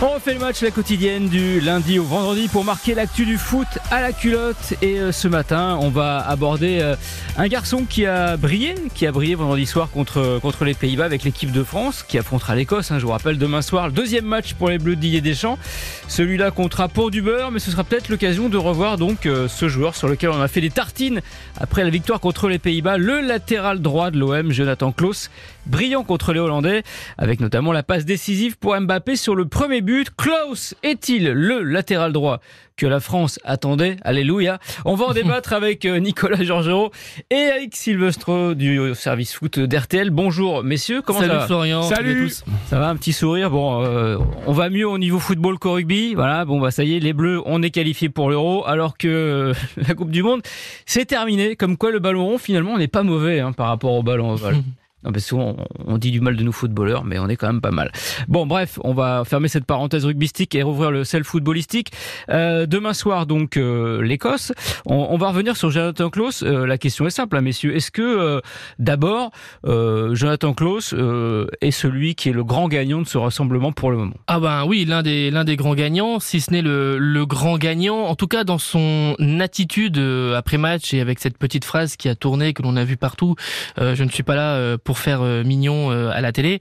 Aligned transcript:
On 0.00 0.10
refait 0.10 0.34
le 0.34 0.38
match 0.38 0.62
la 0.62 0.70
quotidienne 0.70 1.28
du 1.28 1.58
lundi 1.58 1.98
au 1.98 2.04
vendredi 2.04 2.46
pour 2.46 2.62
marquer 2.62 2.94
l'actu 2.94 3.26
du 3.26 3.36
foot 3.36 3.66
à 3.90 4.00
la 4.00 4.12
culotte. 4.12 4.74
Et 4.80 5.00
euh, 5.00 5.10
ce 5.10 5.26
matin, 5.26 5.76
on 5.80 5.88
va 5.88 6.24
aborder 6.24 6.78
euh, 6.80 6.94
un 7.36 7.48
garçon 7.48 7.84
qui 7.84 8.06
a 8.06 8.36
brillé, 8.36 8.76
qui 8.94 9.08
a 9.08 9.12
brillé 9.12 9.34
vendredi 9.34 9.66
soir 9.66 9.90
contre, 9.90 10.64
les 10.64 10.74
Pays-Bas 10.74 11.04
avec 11.04 11.24
l'équipe 11.24 11.50
de 11.50 11.64
France, 11.64 12.04
qui 12.06 12.16
affrontera 12.16 12.54
l'Écosse. 12.54 12.92
Hein, 12.92 13.00
je 13.00 13.06
vous 13.06 13.10
rappelle, 13.10 13.38
demain 13.38 13.60
soir, 13.60 13.88
le 13.88 13.92
deuxième 13.92 14.24
match 14.24 14.54
pour 14.54 14.68
les 14.68 14.78
Bleus 14.78 14.94
de 14.94 15.00
Didier 15.00 15.20
Deschamps. 15.20 15.58
Celui-là 16.06 16.52
comptera 16.52 16.86
pour 16.86 17.10
du 17.10 17.20
beurre, 17.20 17.50
mais 17.50 17.58
ce 17.58 17.72
sera 17.72 17.82
peut-être 17.82 18.08
l'occasion 18.08 18.48
de 18.48 18.56
revoir 18.56 18.98
donc 18.98 19.26
euh, 19.26 19.48
ce 19.48 19.68
joueur 19.68 19.96
sur 19.96 20.06
lequel 20.06 20.30
on 20.30 20.40
a 20.40 20.46
fait 20.46 20.60
des 20.60 20.70
tartines 20.70 21.22
après 21.60 21.82
la 21.82 21.90
victoire 21.90 22.20
contre 22.20 22.48
les 22.48 22.60
Pays-Bas, 22.60 22.98
le 22.98 23.20
latéral 23.20 23.80
droit 23.80 24.12
de 24.12 24.18
l'OM, 24.18 24.52
Jonathan 24.52 24.92
Klaus, 24.92 25.28
brillant 25.68 26.02
contre 26.02 26.32
les 26.32 26.40
Hollandais, 26.40 26.82
avec 27.16 27.40
notamment 27.40 27.72
la 27.72 27.82
passe 27.82 28.04
décisive 28.04 28.58
pour 28.58 28.78
Mbappé 28.78 29.16
sur 29.16 29.34
le 29.34 29.46
premier 29.46 29.80
but. 29.80 30.08
Klaus 30.16 30.74
est-il 30.82 31.30
le 31.30 31.62
latéral 31.62 32.12
droit 32.12 32.40
que 32.76 32.86
la 32.86 33.00
France 33.00 33.40
attendait? 33.44 33.96
Alléluia. 34.02 34.58
On 34.84 34.94
va 34.94 35.06
en 35.06 35.12
débattre 35.14 35.52
avec 35.52 35.84
euh, 35.84 35.98
Nicolas 35.98 36.42
Georgerot 36.42 36.92
et 37.30 37.34
avec 37.34 37.74
Silvestro 37.74 38.54
du 38.54 38.94
service 38.94 39.34
foot 39.34 39.58
d'RTL. 39.58 40.10
Bonjour 40.10 40.62
messieurs, 40.62 41.02
comment 41.02 41.18
Salut 41.18 41.32
ça 41.32 41.38
va? 41.38 41.46
Florian. 41.46 41.82
Salut. 41.82 42.26
tous. 42.28 42.44
Ça 42.66 42.78
va, 42.78 42.88
un 42.88 42.96
petit 42.96 43.12
sourire? 43.12 43.50
Bon, 43.50 43.84
euh, 43.84 44.16
on 44.46 44.52
va 44.52 44.70
mieux 44.70 44.88
au 44.88 44.98
niveau 44.98 45.18
football 45.18 45.58
qu'au 45.58 45.72
rugby. 45.72 46.14
Voilà, 46.14 46.44
bon 46.44 46.60
bah 46.60 46.70
ça 46.70 46.84
y 46.84 46.96
est, 46.96 47.00
les 47.00 47.12
Bleus, 47.12 47.42
on 47.46 47.62
est 47.62 47.70
qualifiés 47.70 48.08
pour 48.08 48.30
l'Euro, 48.30 48.64
alors 48.66 48.96
que 48.96 49.08
euh, 49.08 49.54
la 49.88 49.94
Coupe 49.94 50.10
du 50.10 50.22
Monde, 50.22 50.42
c'est 50.86 51.04
terminé. 51.04 51.56
Comme 51.56 51.76
quoi, 51.76 51.90
le 51.90 51.98
ballon 51.98 52.26
rond, 52.26 52.38
finalement, 52.38 52.78
n'est 52.78 52.88
pas 52.88 53.02
mauvais 53.02 53.40
hein, 53.40 53.52
par 53.52 53.66
rapport 53.66 53.92
au 53.92 54.02
ballon 54.02 54.30
ovale. 54.30 54.62
Non, 55.04 55.12
parce 55.12 55.30
qu'on 55.30 55.56
on 55.86 55.96
dit 55.96 56.10
du 56.10 56.20
mal 56.20 56.34
de 56.36 56.42
nous 56.42 56.50
footballeurs, 56.52 57.04
mais 57.04 57.20
on 57.20 57.28
est 57.28 57.36
quand 57.36 57.46
même 57.46 57.60
pas 57.60 57.70
mal. 57.70 57.92
Bon, 58.26 58.46
bref, 58.46 58.80
on 58.82 58.94
va 58.94 59.22
fermer 59.24 59.46
cette 59.46 59.64
parenthèse 59.64 60.04
rugbystique 60.04 60.56
et 60.56 60.62
rouvrir 60.62 60.90
le 60.90 61.04
sel 61.04 61.22
footballistique. 61.22 61.92
Euh, 62.30 62.66
demain 62.66 62.92
soir, 62.94 63.26
donc, 63.26 63.56
euh, 63.56 64.02
l'Écosse. 64.02 64.52
On, 64.86 65.08
on 65.10 65.16
va 65.16 65.28
revenir 65.28 65.56
sur 65.56 65.70
Jonathan 65.70 66.10
Klaus. 66.10 66.42
Euh, 66.42 66.66
la 66.66 66.78
question 66.78 67.06
est 67.06 67.10
simple, 67.10 67.36
hein, 67.36 67.42
messieurs. 67.42 67.76
Est-ce 67.76 67.92
que, 67.92 68.02
euh, 68.02 68.40
d'abord, 68.80 69.30
euh, 69.66 70.16
Jonathan 70.16 70.52
Klaus 70.52 70.92
euh, 70.94 71.46
est 71.60 71.70
celui 71.70 72.16
qui 72.16 72.30
est 72.30 72.32
le 72.32 72.42
grand 72.42 72.66
gagnant 72.66 73.00
de 73.00 73.06
ce 73.06 73.18
rassemblement 73.18 73.70
pour 73.70 73.92
le 73.92 73.98
moment? 73.98 74.16
Ah 74.26 74.40
ben 74.40 74.64
oui, 74.66 74.84
l'un 74.84 75.02
des 75.02 75.30
l'un 75.30 75.44
des 75.44 75.54
grands 75.56 75.74
gagnants, 75.74 76.18
si 76.18 76.40
ce 76.40 76.50
n'est 76.50 76.62
le, 76.62 76.98
le 76.98 77.26
grand 77.26 77.56
gagnant, 77.56 78.06
en 78.06 78.16
tout 78.16 78.26
cas 78.26 78.42
dans 78.42 78.58
son 78.58 79.14
attitude 79.38 79.98
après 80.36 80.58
match 80.58 80.92
et 80.92 81.00
avec 81.00 81.20
cette 81.20 81.38
petite 81.38 81.64
phrase 81.64 81.96
qui 81.96 82.08
a 82.08 82.14
tourné 82.16 82.52
que 82.52 82.62
l'on 82.62 82.76
a 82.76 82.84
vu 82.84 82.96
partout. 82.96 83.36
je 83.76 84.02
ne 84.02 84.08
suis 84.08 84.22
pas 84.22 84.34
là 84.34 84.54
euh, 84.56 84.76
pour 84.88 84.98
faire 84.98 85.20
euh, 85.20 85.44
mignon 85.44 85.90
euh, 85.92 86.08
à 86.14 86.22
la 86.22 86.32
télé. 86.32 86.60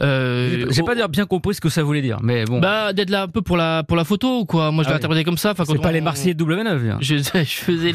Euh, 0.00 0.64
J'ai 0.70 0.82
pas 0.82 0.94
dire 0.94 1.10
bien 1.10 1.26
compris 1.26 1.54
ce 1.54 1.60
que 1.60 1.68
ça 1.68 1.82
voulait 1.82 2.00
dire, 2.00 2.20
mais 2.22 2.46
bon. 2.46 2.58
Bah 2.58 2.94
d'être 2.94 3.10
là 3.10 3.24
un 3.24 3.28
peu 3.28 3.42
pour 3.42 3.58
la 3.58 3.82
pour 3.82 3.98
la 3.98 4.04
photo 4.04 4.46
quoi. 4.46 4.70
Moi 4.70 4.82
je 4.82 4.88
Ah 4.88 4.92
l'ai 4.92 4.94
oui. 4.94 4.96
interprété 5.00 5.24
comme 5.24 5.36
ça. 5.36 5.50
Enfin, 5.50 5.64
c'est 5.66 5.78
pas 5.78 5.90
on- 5.90 5.92
les 5.92 6.00
Marseillais 6.00 6.32
de 6.32 6.42
W9. 6.42 6.90
hein. 6.92 6.96
je, 7.02 7.16
je 7.18 7.44
faisais 7.44 7.92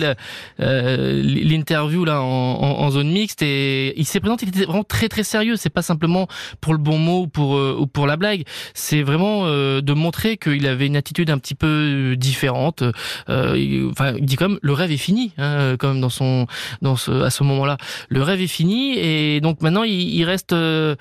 euh, 0.59 1.21
l'interview 1.23 2.05
là 2.05 2.21
en, 2.21 2.25
en- 2.27 2.79
en 2.83 2.91
zone 2.91 3.09
mixte 3.11 3.41
et 3.41 3.99
il 3.99 4.05
s'est 4.05 4.19
présenté, 4.19 4.45
il 4.45 4.49
était 4.49 4.65
vraiment 4.65 4.83
très 4.83 5.09
très 5.09 5.23
sérieux. 5.23 5.55
C'est 5.55 5.71
pas 5.71 5.81
simplement 5.81 6.27
pour 6.61 6.73
le 6.73 6.79
bon 6.79 6.99
mot 6.99 7.21
ou 7.23 7.27
pour 7.27 7.57
euh, 7.57 7.75
ou 7.79 7.87
pour 7.87 8.05
la 8.05 8.17
blague. 8.17 8.43
C'est 8.75 9.02
vraiment 9.02 9.45
euh, 9.45 9.81
de 9.81 9.93
montrer 9.93 10.37
qu'il 10.37 10.67
avait 10.67 10.85
une 10.85 10.95
attitude 10.95 11.31
un 11.31 11.39
petit 11.39 11.55
peu 11.55 12.15
différente. 12.17 12.83
Euh, 13.29 13.55
il- 13.57 13.87
enfin, 13.89 14.13
il 14.15 14.25
dit 14.25 14.35
quand 14.35 14.49
même 14.49 14.59
le 14.61 14.73
rêve 14.73 14.91
est 14.91 14.97
fini, 14.97 15.31
hein, 15.39 15.75
quand 15.79 15.87
même 15.87 16.02
dans 16.02 16.09
son 16.09 16.45
dans 16.83 16.95
ce 16.97 17.09
à 17.23 17.31
ce 17.31 17.43
moment-là. 17.43 17.77
Le 18.09 18.21
rêve 18.21 18.41
est 18.41 18.47
fini 18.47 18.97
et 18.99 19.41
donc 19.41 19.61
maintenant 19.63 19.70
il, 19.83 20.14
il 20.14 20.23
reste 20.23 20.53
euh, 20.53 20.95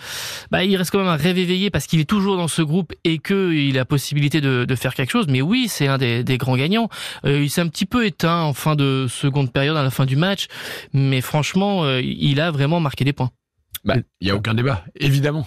bah, 0.50 0.64
il 0.64 0.76
reste 0.76 0.90
quand 0.90 0.98
même 0.98 1.08
un 1.08 1.16
rêve 1.16 1.38
éveillé 1.38 1.70
parce 1.70 1.86
qu'il 1.86 2.00
est 2.00 2.08
toujours 2.08 2.36
dans 2.36 2.48
ce 2.48 2.62
groupe 2.62 2.92
et 3.04 3.18
que 3.18 3.52
il 3.52 3.78
a 3.78 3.84
possibilité 3.84 4.40
de, 4.40 4.66
faire 4.74 4.94
quelque 4.94 5.10
chose. 5.10 5.26
Mais 5.28 5.42
oui, 5.42 5.66
c'est 5.68 5.88
un 5.88 5.98
des, 5.98 6.24
des 6.24 6.38
grands 6.38 6.56
gagnants. 6.56 6.88
Euh, 7.24 7.42
il 7.42 7.50
s'est 7.50 7.60
un 7.60 7.68
petit 7.68 7.86
peu 7.86 8.06
éteint 8.06 8.42
en 8.42 8.54
fin 8.54 8.76
de 8.76 9.06
seconde 9.08 9.52
période, 9.52 9.76
à 9.76 9.82
la 9.82 9.90
fin 9.90 10.06
du 10.06 10.16
match, 10.16 10.46
mais 10.92 11.20
franchement, 11.20 11.84
euh, 11.84 12.00
il 12.00 12.40
a 12.40 12.50
vraiment 12.50 12.80
marqué 12.80 13.04
des 13.04 13.12
points. 13.12 13.30
Bah, 13.82 13.94
il 14.20 14.28
y 14.28 14.30
a 14.30 14.36
aucun 14.36 14.52
débat, 14.52 14.84
évidemment. 14.94 15.46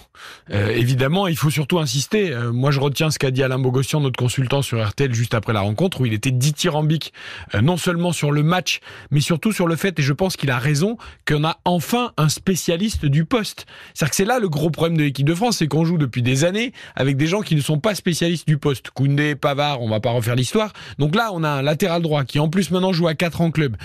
Euh, 0.50 0.70
évidemment, 0.70 1.28
il 1.28 1.36
faut 1.36 1.50
surtout 1.50 1.78
insister. 1.78 2.32
Euh, 2.32 2.52
moi, 2.52 2.72
je 2.72 2.80
retiens 2.80 3.12
ce 3.12 3.18
qu'a 3.20 3.30
dit 3.30 3.44
Alain 3.44 3.60
Bogossian, 3.60 4.00
notre 4.00 4.18
consultant 4.18 4.60
sur 4.60 4.84
RTL, 4.84 5.14
juste 5.14 5.34
après 5.34 5.52
la 5.52 5.60
rencontre, 5.60 6.00
où 6.00 6.06
il 6.06 6.12
était 6.12 6.32
dithyrambique, 6.32 7.12
euh, 7.54 7.60
non 7.60 7.76
seulement 7.76 8.10
sur 8.10 8.32
le 8.32 8.42
match, 8.42 8.80
mais 9.12 9.20
surtout 9.20 9.52
sur 9.52 9.68
le 9.68 9.76
fait, 9.76 9.96
et 10.00 10.02
je 10.02 10.12
pense 10.12 10.36
qu'il 10.36 10.50
a 10.50 10.58
raison, 10.58 10.96
qu'on 11.28 11.44
a 11.44 11.58
enfin 11.64 12.12
un 12.16 12.28
spécialiste 12.28 13.06
du 13.06 13.24
poste. 13.24 13.66
C'est-à-dire 13.94 14.10
que 14.10 14.16
c'est 14.16 14.24
là 14.24 14.40
le 14.40 14.48
gros 14.48 14.70
problème 14.70 14.96
de 14.96 15.04
l'équipe 15.04 15.26
de 15.26 15.34
France, 15.34 15.58
c'est 15.58 15.68
qu'on 15.68 15.84
joue 15.84 15.98
depuis 15.98 16.22
des 16.22 16.42
années 16.42 16.72
avec 16.96 17.16
des 17.16 17.28
gens 17.28 17.42
qui 17.42 17.54
ne 17.54 17.60
sont 17.60 17.78
pas 17.78 17.94
spécialistes 17.94 18.48
du 18.48 18.58
poste. 18.58 18.90
Koundé, 18.90 19.36
Pavard, 19.36 19.80
on 19.80 19.88
va 19.88 20.00
pas 20.00 20.10
refaire 20.10 20.34
l'histoire. 20.34 20.72
Donc 20.98 21.14
là, 21.14 21.30
on 21.32 21.44
a 21.44 21.48
un 21.48 21.62
latéral 21.62 22.02
droit 22.02 22.24
qui 22.24 22.40
en 22.40 22.48
plus 22.48 22.72
maintenant 22.72 22.92
joue 22.92 23.06
à 23.06 23.14
4 23.14 23.42
en 23.42 23.52
club, 23.52 23.76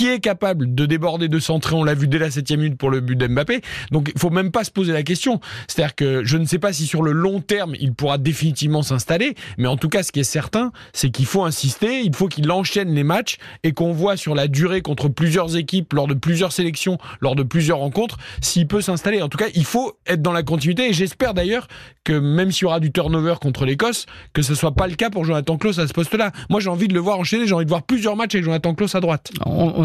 qui 0.00 0.08
est 0.08 0.20
capable 0.20 0.74
de 0.74 0.86
déborder, 0.86 1.28
de 1.28 1.38
centrer. 1.38 1.74
On 1.74 1.84
l'a 1.84 1.92
vu 1.92 2.08
dès 2.08 2.18
la 2.18 2.30
septième 2.30 2.60
minute 2.60 2.78
pour 2.78 2.88
le 2.88 3.00
but 3.00 3.16
d'Mbappé. 3.16 3.60
Donc, 3.90 4.10
il 4.14 4.18
faut 4.18 4.30
même 4.30 4.50
pas 4.50 4.64
se 4.64 4.70
poser 4.70 4.94
la 4.94 5.02
question. 5.02 5.40
C'est-à-dire 5.68 5.94
que 5.94 6.24
je 6.24 6.38
ne 6.38 6.46
sais 6.46 6.58
pas 6.58 6.72
si 6.72 6.86
sur 6.86 7.02
le 7.02 7.12
long 7.12 7.42
terme, 7.42 7.74
il 7.78 7.92
pourra 7.92 8.16
définitivement 8.16 8.80
s'installer. 8.80 9.34
Mais 9.58 9.68
en 9.68 9.76
tout 9.76 9.90
cas, 9.90 10.02
ce 10.02 10.10
qui 10.10 10.20
est 10.20 10.24
certain, 10.24 10.72
c'est 10.94 11.10
qu'il 11.10 11.26
faut 11.26 11.44
insister. 11.44 12.00
Il 12.00 12.16
faut 12.16 12.28
qu'il 12.28 12.50
enchaîne 12.50 12.94
les 12.94 13.04
matchs 13.04 13.36
et 13.62 13.72
qu'on 13.72 13.92
voit 13.92 14.16
sur 14.16 14.34
la 14.34 14.48
durée 14.48 14.80
contre 14.80 15.08
plusieurs 15.08 15.58
équipes, 15.58 15.92
lors 15.92 16.06
de 16.06 16.14
plusieurs 16.14 16.52
sélections, 16.52 16.96
lors 17.20 17.36
de 17.36 17.42
plusieurs 17.42 17.76
rencontres, 17.76 18.16
s'il 18.40 18.66
peut 18.66 18.80
s'installer. 18.80 19.20
En 19.20 19.28
tout 19.28 19.36
cas, 19.36 19.48
il 19.54 19.66
faut 19.66 19.98
être 20.06 20.22
dans 20.22 20.32
la 20.32 20.42
continuité. 20.42 20.88
Et 20.88 20.94
j'espère 20.94 21.34
d'ailleurs 21.34 21.68
que 22.04 22.14
même 22.14 22.52
s'il 22.52 22.62
y 22.62 22.64
aura 22.64 22.80
du 22.80 22.90
turnover 22.90 23.34
contre 23.38 23.66
l'Écosse, 23.66 24.06
que 24.32 24.40
ce 24.40 24.54
soit 24.54 24.72
pas 24.72 24.86
le 24.86 24.94
cas 24.94 25.10
pour 25.10 25.26
Jonathan 25.26 25.58
Klaus 25.58 25.78
à 25.78 25.86
ce 25.86 25.92
poste-là. 25.92 26.32
Moi, 26.48 26.60
j'ai 26.60 26.70
envie 26.70 26.88
de 26.88 26.94
le 26.94 27.00
voir 27.00 27.18
enchaîner. 27.18 27.46
J'ai 27.46 27.52
envie 27.52 27.66
de 27.66 27.70
voir 27.70 27.82
plusieurs 27.82 28.16
matchs 28.16 28.36
avec 28.36 28.46
Jonathan 28.46 28.74
Klaus 28.74 28.94
à 28.94 29.00
droite. 29.00 29.30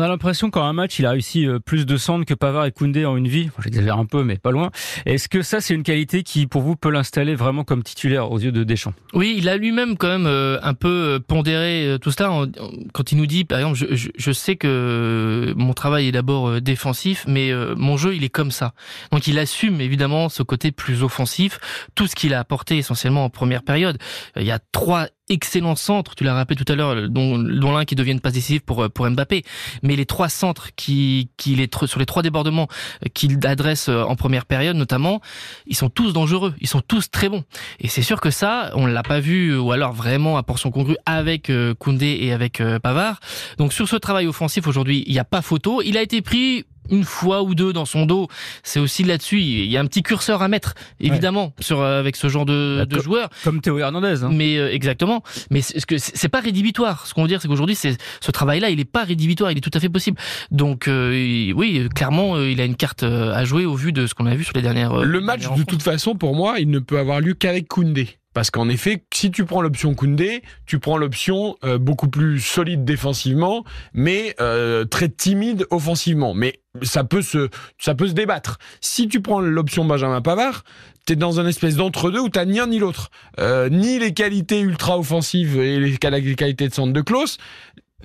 L'impression 0.08 0.50
qu'en 0.50 0.64
un 0.64 0.74
match, 0.74 1.00
il 1.00 1.06
a 1.06 1.12
réussi 1.12 1.48
euh, 1.48 1.60
plus 1.60 1.86
de 1.86 1.98
centres 1.98 2.26
que 2.26 2.34
Pavard 2.34 2.66
et 2.66 2.72
Koundé 2.72 3.06
en 3.06 3.18
une 3.18 3.28
vie. 3.28 3.50
J'exagère 3.64 3.98
un 3.98 4.06
peu, 4.06 4.24
mais 4.24 4.38
pas 4.38 4.52
loin. 4.52 4.72
Est-ce 5.06 5.30
que 5.30 5.42
ça, 5.42 5.62
c'est 5.62 5.74
une 5.74 5.84
qualité 5.84 6.24
qui, 6.24 6.48
pour 6.48 6.62
vous, 6.62 6.76
peut 6.76 6.90
l'installer 6.90 7.36
vraiment 7.36 7.64
comme 7.64 7.84
titulaire 7.84 8.32
aux 8.32 8.40
yeux 8.40 8.52
de 8.52 8.64
Deschamps? 8.64 8.94
Oui, 9.14 9.36
il 9.38 9.50
a 9.50 9.58
lui-même 9.58 9.98
quand 9.98 10.08
même 10.08 10.28
euh, 10.28 10.60
un 10.64 10.74
peu 10.74 10.88
euh, 11.16 11.20
pondéré 11.20 11.98
tout 12.02 12.12
en- 12.22 12.46
quand 12.94 13.12
il 13.12 13.18
nous 13.18 13.26
dit, 13.26 13.46
par 13.46 13.60
exemple, 13.60 13.78
je, 13.78 14.32
sais 14.32 14.56
que 14.56 15.54
mon 15.56 15.74
travail 15.74 16.08
est 16.08 16.12
d'abord 16.12 16.62
défensif, 16.62 17.26
mais 17.28 17.52
mon 17.76 17.98
jeu, 17.98 18.16
il 18.16 18.24
est 18.24 18.30
comme 18.30 18.52
ça. 18.52 18.74
Donc 19.12 19.28
il 19.28 19.40
assume 19.40 19.82
évidemment 19.82 20.30
ce 20.30 20.44
côté 20.44 20.72
plus 20.72 21.04
offensif, 21.04 21.60
tout 21.96 22.08
ce 22.08 22.16
qu'il 22.16 22.34
a 22.34 22.40
apporté 22.40 22.78
essentiellement 22.78 23.26
en 23.26 23.30
première 23.30 23.64
période. 23.64 23.98
Il 24.36 24.44
y 24.44 24.52
a 24.52 24.60
trois 24.72 25.08
excellents 25.30 25.76
centres, 25.76 26.16
tu 26.16 26.24
l'as 26.24 26.34
rappelé 26.34 26.56
tout 26.56 26.72
à 26.72 26.76
l'heure, 26.76 27.10
dont, 27.10 27.38
dont 27.38 27.72
l'un 27.72 27.86
qui 27.86 27.96
devient 27.96 28.12
une 28.12 28.22
pour, 28.66 28.84
euh, 28.84 28.90
pour 28.90 29.10
Mbappé. 29.10 29.44
Mais 29.84 29.96
les 29.96 30.06
trois 30.06 30.30
centres 30.30 30.70
qui, 30.76 31.30
qui 31.38 31.56
les, 31.56 31.70
sur 31.86 32.00
les 32.00 32.06
trois 32.06 32.22
débordements 32.22 32.68
euh, 33.04 33.10
qu'il 33.14 33.46
adresse 33.46 33.90
euh, 33.90 34.04
en 34.04 34.16
première 34.16 34.46
période 34.46 34.76
notamment, 34.76 35.22
ils 35.68 35.76
sont 35.76 35.90
tous 35.90 36.14
dangereux, 36.14 36.54
ils 36.60 36.68
sont 36.68 36.82
tous 36.82 37.10
très 37.10 37.30
bons. 37.30 37.44
Et 37.80 37.88
c'est 37.88 38.02
sûr 38.02 38.22
que 38.22 38.30
ça, 38.30 38.72
on 38.76 38.86
l'a 38.86 39.04
pas 39.04 39.20
vu, 39.20 39.58
ou 39.58 39.72
alors 39.72 39.94
vraiment 39.94 40.38
à 40.38 40.44
portion 40.44 40.72
congrue 40.72 40.98
avec 41.06 41.52
Koundé 41.80 42.18
et 42.22 42.34
avec 42.34 42.62
Pavard. 42.82 43.20
Donc 43.58 43.74
sur 43.74 43.88
ce 43.88 43.96
travail 43.96 44.28
offensif 44.28 44.68
aujourd'hui, 44.68 45.04
il 45.08 45.14
n'y 45.14 45.20
a 45.20 45.24
pas 45.26 45.42
photo. 45.42 45.82
Il 45.82 45.98
a 45.98 46.02
été 46.02 46.22
pris 46.22 46.66
une 46.90 47.04
fois 47.04 47.44
ou 47.44 47.56
deux 47.56 47.74
dans 47.74 47.86
son 47.86 48.06
dos. 48.06 48.28
C'est 48.64 48.80
aussi 48.80 49.04
là-dessus, 49.04 49.40
il 49.42 49.66
y 49.66 49.78
a 49.78 49.82
un 49.82 49.86
petit 49.86 50.04
curseur 50.04 50.42
à 50.42 50.48
mettre, 50.48 50.74
évidemment, 51.00 51.54
sur 51.60 51.82
euh, 51.82 52.00
avec 52.00 52.16
ce 52.16 52.28
genre 52.28 52.46
de, 52.46 52.78
Bah, 52.80 52.86
de 52.86 53.02
joueurs. 53.02 53.30
Comme 53.44 53.62
Théo 53.62 53.78
Hernandez. 53.80 54.24
Hein. 54.24 54.30
Mais 54.32 54.58
euh, 54.58 54.72
exactement. 54.74 55.24
Mais 55.52 55.62
c'est 55.62 55.80
ce 55.80 55.86
que 55.86 55.98
c'est 55.98 56.30
pas 56.30 56.40
rédhibitoire. 56.40 57.08
Ce 57.08 57.14
qu'on 57.14 57.22
veut 57.22 57.28
dire, 57.28 57.42
c'est 57.42 57.48
qu'aujourd'hui, 57.48 57.76
c'est 57.76 57.98
ce 58.22 58.32
travail-là, 58.32 58.70
il 58.70 58.80
est 58.80 58.86
pas 58.86 59.04
rédhibitoire, 59.04 59.52
il 59.52 59.58
est 59.58 59.62
tout 59.62 59.72
à 59.74 59.80
fait 59.80 59.90
possible. 59.90 60.18
Donc 60.52 60.88
euh, 60.88 61.52
oui, 61.56 61.88
clairement, 61.94 62.36
euh, 62.36 62.50
il 62.50 62.62
a 62.62 62.66
une 62.66 62.76
carte 62.76 63.04
euh, 63.04 63.34
à 63.34 63.46
jouer 63.46 63.66
au 63.66 63.76
vu 63.76 63.92
de 63.92 64.08
ce 64.08 64.14
qu'on 64.14 64.26
a 64.26 64.36
vu 64.36 64.44
sur 64.44 64.54
les 64.56 64.62
dernières. 64.62 64.96
Le 65.04 65.20
match, 65.20 65.40
dernières 65.40 65.40
de 65.40 65.48
rencontres. 65.48 65.68
toute 65.68 65.84
façon, 65.84 66.16
pour 66.16 66.36
moi, 66.36 66.56
il 66.60 66.70
ne 66.70 66.80
peut 66.80 67.00
avoir 67.00 67.20
lieu 67.22 67.34
qu'avec 67.34 67.68
Koundé. 67.68 68.10
Parce 68.36 68.52
qu'en 68.52 68.68
effet, 68.68 69.04
si 69.14 69.32
tu 69.32 69.46
prends 69.46 69.62
l'option 69.62 69.96
Koundé, 69.96 70.44
tu 70.66 70.78
prends 70.78 70.98
l'option 70.98 71.56
euh, 71.64 71.78
beaucoup 71.78 72.10
plus 72.10 72.42
solide 72.42 72.84
défensivement, 72.84 73.64
mais 73.94 74.36
euh, 74.42 74.84
très 74.84 75.08
timide 75.08 75.66
offensivement. 75.72 76.34
Mais 76.34 76.60
ça 76.82 77.06
peut 77.06 77.22
se, 77.22 77.48
ça 77.80 77.96
peut 77.96 78.10
se 78.10 78.14
débattre. 78.14 78.58
Si 78.82 79.08
tu 79.08 79.22
prends 79.22 79.40
l'option 79.40 79.86
Benjamin 79.86 80.20
Pavard, 80.22 80.66
t'es 81.06 81.16
dans 81.16 81.40
un 81.40 81.48
espèce 81.48 81.78
d'entre-deux 81.78 82.20
où 82.20 82.28
t'as 82.28 82.44
ni 82.44 82.60
un 82.60 82.68
ni 82.68 82.78
l'autre. 82.78 83.10
Euh, 83.40 83.70
ni 83.70 84.00
les 84.00 84.14
qualités 84.14 84.60
ultra 84.60 85.00
offensives 85.00 85.58
et 85.58 85.80
les, 85.80 85.96
quali- 85.98 86.22
les 86.22 86.36
qualités 86.36 86.68
de 86.68 86.74
centre 86.74 86.92
de 86.92 87.02
Klaus, 87.02 87.38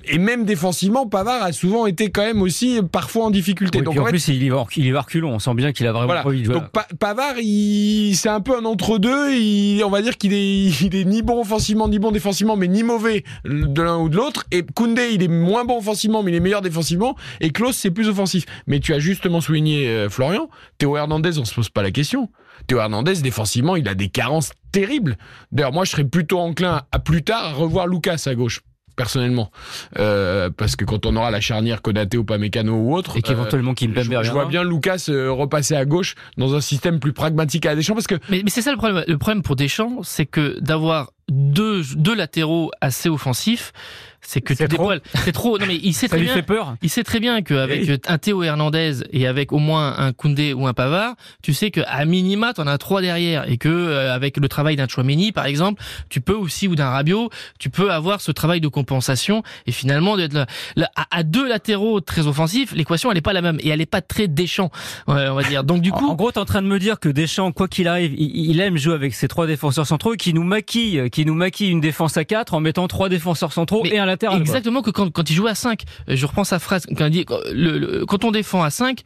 Et 0.05 0.19
même 0.19 0.45
défensivement, 0.45 1.07
Pavard 1.07 1.43
a 1.43 1.53
souvent 1.53 1.87
été 1.87 2.11
quand 2.11 2.23
même 2.23 2.43
aussi 2.43 2.81
parfois 2.91 3.27
en 3.27 3.31
difficulté. 3.31 3.83
donc 3.83 3.99
en, 3.99 4.05
plus, 4.05 4.29
il 4.29 4.43
y 4.43 4.49
va, 4.49 4.65
il 4.77 4.97
reculons. 4.97 5.33
On 5.33 5.39
sent 5.39 5.55
bien 5.55 5.73
qu'il 5.73 5.87
a 5.87 5.93
vraiment 5.93 6.13
pas 6.13 6.25
envie 6.25 6.41
de 6.41 6.47
jouer. 6.47 6.55
Donc 6.55 6.71
Pavard, 6.99 7.35
c'est 7.37 8.29
un 8.29 8.41
peu 8.41 8.57
un 8.57 8.65
entre-deux. 8.65 9.83
On 9.85 9.91
va 9.91 10.03
dire 10.03 10.17
qu'il 10.17 10.33
est, 10.33 10.67
il 10.83 10.95
est 10.95 11.05
ni 11.05 11.23
bon 11.23 11.41
offensivement, 11.41 11.89
ni 11.89 11.99
bon 11.99 12.13
défensivement, 12.13 12.57
mais 12.57 12.69
ni 12.69 12.83
mauvais 12.83 13.25
de 13.45 13.83
l'un 13.83 13.99
ou 13.99 14.09
de 14.09 14.17
l'autre. 14.17 14.47
Et 14.51 14.63
Koundé, 14.63 15.11
il 15.13 15.23
est 15.23 15.29
moins 15.29 15.65
bon 15.65 15.79
offensivement, 15.79 16.23
mais 16.23 16.33
il 16.33 16.37
est 16.37 16.41
meilleur 16.41 16.63
défensivement. 16.63 17.17
Et 17.41 17.51
Klaus, 17.51 17.77
c'est 17.77 17.91
plus 17.91 18.09
offensif. 18.09 18.47
Mais 18.67 18.81
tu 18.81 18.95
as 18.95 18.99
justement 18.99 19.41
souligné, 19.41 19.89
euh, 19.89 20.09
Florian, 20.09 20.49
Théo 20.79 20.97
Hernandez, 20.97 21.39
on 21.39 21.45
se 21.45 21.55
pose 21.55 21.69
pas 21.69 21.83
la 21.83 21.91
question. 21.91 22.31
Théo 22.67 22.79
Hernandez, 22.79 23.17
défensivement, 23.17 23.77
il 23.77 23.89
a 23.89 23.95
des 23.95 24.09
carences 24.09 24.53
terribles. 24.73 25.17
D'ailleurs, 25.53 25.73
moi, 25.73 25.85
je 25.85 25.91
serais 25.91 26.05
plutôt 26.05 26.39
enclin 26.39 26.83
à 26.93 26.99
plus 26.99 27.23
tard 27.23 27.57
revoir 27.57 27.87
Lucas 27.87 28.23
à 28.27 28.35
gauche 28.35 28.61
personnellement. 29.01 29.51
Euh, 29.99 30.51
parce 30.55 30.77
que 30.77 30.85
quand 30.85 31.07
on 31.07 31.17
aura 31.17 31.31
la 31.31 31.41
charnière 31.41 31.81
Konaté 31.81 32.19
ou 32.19 32.25
Pamecano 32.25 32.75
ou 32.75 32.95
autre. 32.95 33.17
Et 33.17 33.23
qu'éventuellement 33.23 33.71
euh, 33.71 34.03
je, 34.03 34.23
je 34.25 34.31
vois 34.31 34.45
bien 34.45 34.63
Lucas 34.63 35.07
euh, 35.09 35.33
repasser 35.33 35.75
à 35.75 35.87
gauche 35.87 36.17
dans 36.37 36.55
un 36.55 36.61
système 36.61 37.01
plus 37.01 37.15
pragmatique 37.15 37.65
à 37.65 37.75
Deschamps 37.75 37.95
parce 37.95 38.07
que. 38.07 38.17
Mais, 38.29 38.43
mais 38.45 38.51
c'est 38.51 38.61
ça 38.61 38.73
le 38.73 38.77
problème. 38.77 39.03
Le 39.09 39.17
problème 39.17 39.43
pour 39.43 39.57
Deschamps, 39.57 40.03
c'est 40.03 40.27
que 40.27 40.61
d'avoir 40.61 41.13
deux, 41.31 41.83
deux 41.97 42.15
latéraux 42.15 42.71
assez 42.83 43.09
offensifs, 43.09 43.73
c'est 44.23 44.41
que 44.41 44.55
tu 44.55 44.67
dévoiles. 44.67 45.01
C'est 45.25 45.33
trop. 45.33 45.59
Non 45.59 45.67
mais 45.67 45.77
il 45.77 45.95
sait 45.95 46.09
très 46.09 46.21
bien. 46.21 46.35
Fait 46.35 46.43
peur. 46.43 46.77
Il 46.83 46.91
sait 46.91 47.05
très 47.05 47.21
bien 47.21 47.43
qu'avec 47.43 47.89
un 48.09 48.19
Théo 48.19 48.43
Hernandez 48.43 49.03
et 49.13 49.27
avec 49.27 49.53
au 49.53 49.59
moins 49.59 49.99
un 49.99 50.13
Koundé 50.13 50.53
ou 50.53 50.67
un 50.67 50.73
Pavard, 50.73 51.15
tu 51.43 51.55
sais 51.55 51.71
que 51.71 51.81
à 51.87 52.05
minima 52.05 52.53
t'en 52.53 52.67
as 52.67 52.79
trois 52.79 53.01
derrière 53.01 53.51
et 53.51 53.57
que 53.57 53.69
euh, 53.69 54.15
avec 54.15 54.37
le 54.37 54.49
travail 54.49 54.77
d'un 54.77 54.89
Chouameni 54.89 55.33
par 55.33 55.47
exemple, 55.47 55.83
tu 56.09 56.21
peux 56.21 56.35
aussi 56.35 56.69
ou 56.69 56.75
d'un 56.75 56.91
Rabiot, 56.91 57.31
tu 57.59 57.71
peux 57.71 57.91
avoir 57.91 58.21
ce 58.21 58.33
travail 58.33 58.61
de 58.61 58.69
compensation 58.69 59.43
et 59.67 59.73
finalement 59.73 60.17
d'être 60.17 60.35
là, 60.77 60.91
à, 61.11 61.23
deux 61.23 61.49
latéraux 61.49 62.01
très 62.01 62.27
offensifs, 62.27 62.73
l'équation 62.73 63.11
elle 63.11 63.19
est 63.19 63.23
pas 63.23 63.33
la 63.33 63.43
même 63.43 63.59
et 63.61 63.69
elle 63.69 63.81
est 63.81 63.87
pas 63.87 64.01
très 64.01 64.29
Deschamps, 64.29 64.71
on 65.07 65.15
va 65.35 65.43
dire. 65.43 65.65
Donc 65.65 65.83
du 65.83 65.93
coup, 65.93 66.09
en, 66.09 66.15
gros, 66.15 66.31
t'es 66.31 66.39
en 66.39 66.45
train 66.45 66.63
de 66.63 66.67
me 66.67 66.79
dire 66.79 67.01
que 67.01 67.09
Deschamps, 67.09 67.53
quoi 67.53 67.69
qu'il 67.69 67.89
arrive, 67.89 68.15
il, 68.17 68.61
aime 68.61 68.77
jouer 68.77 68.95
avec 68.95 69.15
ses 69.15 69.29
trois 69.29 69.47
défenseurs 69.47 69.87
centraux 69.87 70.15
qui 70.15 70.33
nous 70.35 70.45
maquille, 70.45 71.11
qui 71.11 71.25
nous 71.25 71.35
maquille 71.35 71.71
une 71.71 71.81
défense 71.81 72.17
à 72.17 72.25
quatre 72.25 72.55
en 72.55 72.61
mettant 72.61 72.89
trois 72.89 73.09
défenseurs 73.09 73.53
centraux 73.53 73.85
et 73.85 73.99
un 73.99 74.09
latéral. 74.11 74.41
Exactement 74.41 74.83
que 74.83 74.91
quand, 74.91 75.11
quand 75.11 75.29
il 75.31 75.35
jouait 75.35 75.51
à 75.51 75.55
5, 75.55 75.83
je 76.09 76.27
reprends 76.27 76.45
sa 76.45 76.59
phrase 76.59 76.87
quand 76.97 77.07
il 77.07 77.11
dit 77.11 77.27
le, 77.53 78.05
quand 78.05 78.25
on 78.25 78.31
défend 78.31 78.63
à 78.63 78.71
5, 78.71 79.01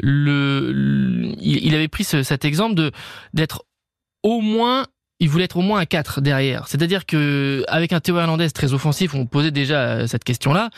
le, 0.00 1.34
il, 1.40 1.74
avait 1.74 1.88
pris 1.88 2.04
cet 2.04 2.44
exemple 2.44 2.74
de 2.74 2.92
d'être 3.34 3.64
au 4.22 4.40
moins 4.40 4.86
il 5.20 5.28
voulait 5.28 5.44
être 5.44 5.58
au 5.58 5.62
moins 5.62 5.78
à 5.80 5.86
4 5.86 6.22
derrière. 6.22 6.66
C'est-à-dire 6.66 7.04
que 7.04 7.62
avec 7.68 7.92
un 7.92 8.00
Théo 8.00 8.18
Hernandez 8.18 8.50
très 8.50 8.72
offensif, 8.72 9.14
on 9.14 9.26
posait 9.26 9.50
déjà 9.50 9.80
euh, 9.80 10.06
cette 10.06 10.24
question-là. 10.24 10.70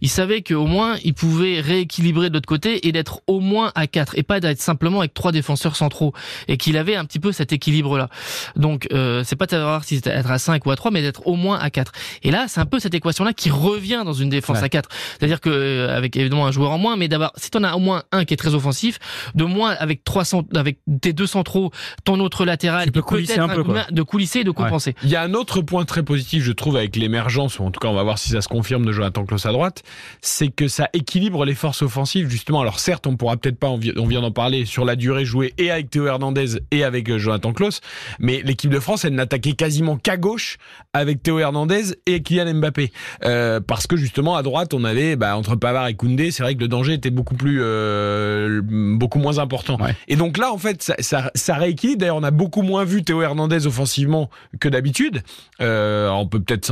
Il 0.00 0.10
savait 0.10 0.42
qu'au 0.42 0.66
moins 0.66 0.96
il 1.04 1.14
pouvait 1.14 1.60
rééquilibrer 1.60 2.28
de 2.28 2.34
l'autre 2.34 2.48
côté 2.48 2.86
et 2.86 2.92
d'être 2.92 3.22
au 3.28 3.38
moins 3.38 3.70
à 3.76 3.86
4 3.86 4.18
et 4.18 4.24
pas 4.24 4.40
d'être 4.40 4.60
simplement 4.60 4.98
avec 4.98 5.14
trois 5.14 5.30
défenseurs 5.30 5.76
centraux 5.76 6.12
et 6.48 6.56
qu'il 6.56 6.76
avait 6.76 6.96
un 6.96 7.04
petit 7.04 7.20
peu 7.20 7.30
cet 7.30 7.52
équilibre-là. 7.52 8.08
Donc 8.56 8.88
euh, 8.92 9.22
c'est 9.24 9.36
pas 9.36 9.46
de 9.46 9.52
savoir 9.52 9.84
si 9.84 10.00
c'est 10.02 10.10
être 10.10 10.30
à 10.30 10.38
5 10.38 10.66
ou 10.66 10.70
à 10.72 10.76
3 10.76 10.90
mais 10.90 11.00
d'être 11.00 11.26
au 11.26 11.36
moins 11.36 11.58
à 11.58 11.70
4. 11.70 11.92
Et 12.24 12.32
là, 12.32 12.46
c'est 12.48 12.60
un 12.60 12.66
peu 12.66 12.80
cette 12.80 12.94
équation-là 12.94 13.32
qui 13.32 13.50
revient 13.50 14.02
dans 14.04 14.12
une 14.12 14.28
défense 14.28 14.62
à 14.62 14.68
4. 14.68 14.88
C'est-à-dire 15.18 15.40
que 15.40 15.50
euh, 15.50 15.96
avec 15.96 16.16
évidemment 16.16 16.46
un 16.46 16.52
joueur 16.52 16.72
en 16.72 16.78
moins 16.78 16.96
mais 16.96 17.06
d'abord 17.06 17.32
si 17.36 17.50
tu 17.50 17.58
en 17.58 17.62
as 17.62 17.74
au 17.74 17.78
moins 17.78 18.02
un 18.10 18.24
qui 18.24 18.34
est 18.34 18.38
très 18.38 18.54
offensif, 18.56 18.98
de 19.36 19.44
moins 19.44 19.70
avec 19.70 20.02
300 20.02 20.42
avec 20.56 20.78
tes 21.00 21.12
deux 21.12 21.28
centraux, 21.28 21.70
ton 22.04 22.18
autre 22.18 22.44
latéral, 22.44 22.86
tu 22.86 22.92
peux 22.92 23.02
coulisser 23.02 23.38
un 23.38 23.48
peu 23.48 23.62
de 23.90 24.02
coulisser 24.02 24.40
et 24.40 24.44
de 24.44 24.50
compenser. 24.50 24.94
Il 25.02 25.10
y 25.10 25.16
a 25.16 25.22
un 25.22 25.34
autre 25.34 25.60
point 25.62 25.84
très 25.84 26.02
positif, 26.02 26.42
je 26.42 26.52
trouve, 26.52 26.76
avec 26.76 26.96
l'émergence, 26.96 27.58
ou 27.58 27.64
en 27.64 27.70
tout 27.70 27.80
cas, 27.80 27.88
on 27.88 27.94
va 27.94 28.02
voir 28.02 28.18
si 28.18 28.30
ça 28.30 28.40
se 28.40 28.48
confirme 28.48 28.84
de 28.84 28.92
Jonathan 28.92 29.24
Klaus 29.24 29.46
à 29.46 29.52
droite, 29.52 29.82
c'est 30.20 30.48
que 30.48 30.68
ça 30.68 30.88
équilibre 30.92 31.44
les 31.44 31.54
forces 31.54 31.82
offensives, 31.82 32.28
justement. 32.28 32.60
Alors 32.60 32.80
certes, 32.80 33.06
on 33.06 33.16
pourra 33.16 33.36
peut-être 33.36 33.58
pas, 33.58 33.68
on 33.68 33.78
vient 33.78 34.20
d'en 34.20 34.30
parler, 34.30 34.64
sur 34.64 34.84
la 34.84 34.96
durée 34.96 35.24
jouée 35.24 35.54
et 35.58 35.70
avec 35.70 35.90
Théo 35.90 36.06
Hernandez 36.06 36.60
et 36.70 36.84
avec 36.84 37.08
euh, 37.10 37.18
Jonathan 37.18 37.52
Klaus, 37.52 37.80
mais 38.18 38.42
l'équipe 38.42 38.70
de 38.70 38.80
France, 38.80 39.04
elle 39.04 39.14
n'attaquait 39.14 39.52
quasiment 39.54 39.96
qu'à 39.96 40.16
gauche 40.16 40.58
avec 40.94 41.22
Théo 41.22 41.38
Hernandez 41.38 41.96
et 42.06 42.22
Kylian 42.22 42.54
Mbappé. 42.54 42.92
Euh, 43.24 43.60
parce 43.60 43.86
que 43.86 43.96
justement, 43.96 44.36
à 44.36 44.42
droite, 44.42 44.72
on 44.72 44.84
avait, 44.84 45.16
bah, 45.16 45.36
entre 45.36 45.56
Pavard 45.56 45.88
et 45.88 45.94
Koundé, 45.94 46.30
c'est 46.30 46.42
vrai 46.42 46.54
que 46.54 46.60
le 46.60 46.68
danger 46.68 46.94
était 46.94 47.10
beaucoup 47.10 47.34
plus, 47.34 47.58
euh, 47.60 48.62
beaucoup 48.62 49.18
moins 49.18 49.38
important. 49.38 49.76
Et 50.08 50.16
donc 50.16 50.38
là, 50.38 50.52
en 50.52 50.58
fait, 50.58 50.82
ça, 50.82 50.94
ça, 51.00 51.30
ça 51.34 51.54
rééquilibre. 51.54 52.00
D'ailleurs, 52.00 52.16
on 52.16 52.22
a 52.22 52.30
beaucoup 52.30 52.62
moins 52.62 52.84
vu 52.84 53.02
Théo 53.02 53.20
Hernandez 53.20 53.66
offensivement 53.66 54.30
que 54.60 54.68
d'habitude. 54.68 55.22
Euh, 55.60 56.08
on 56.10 56.26
peut 56.26 56.40
peut-être 56.40 56.66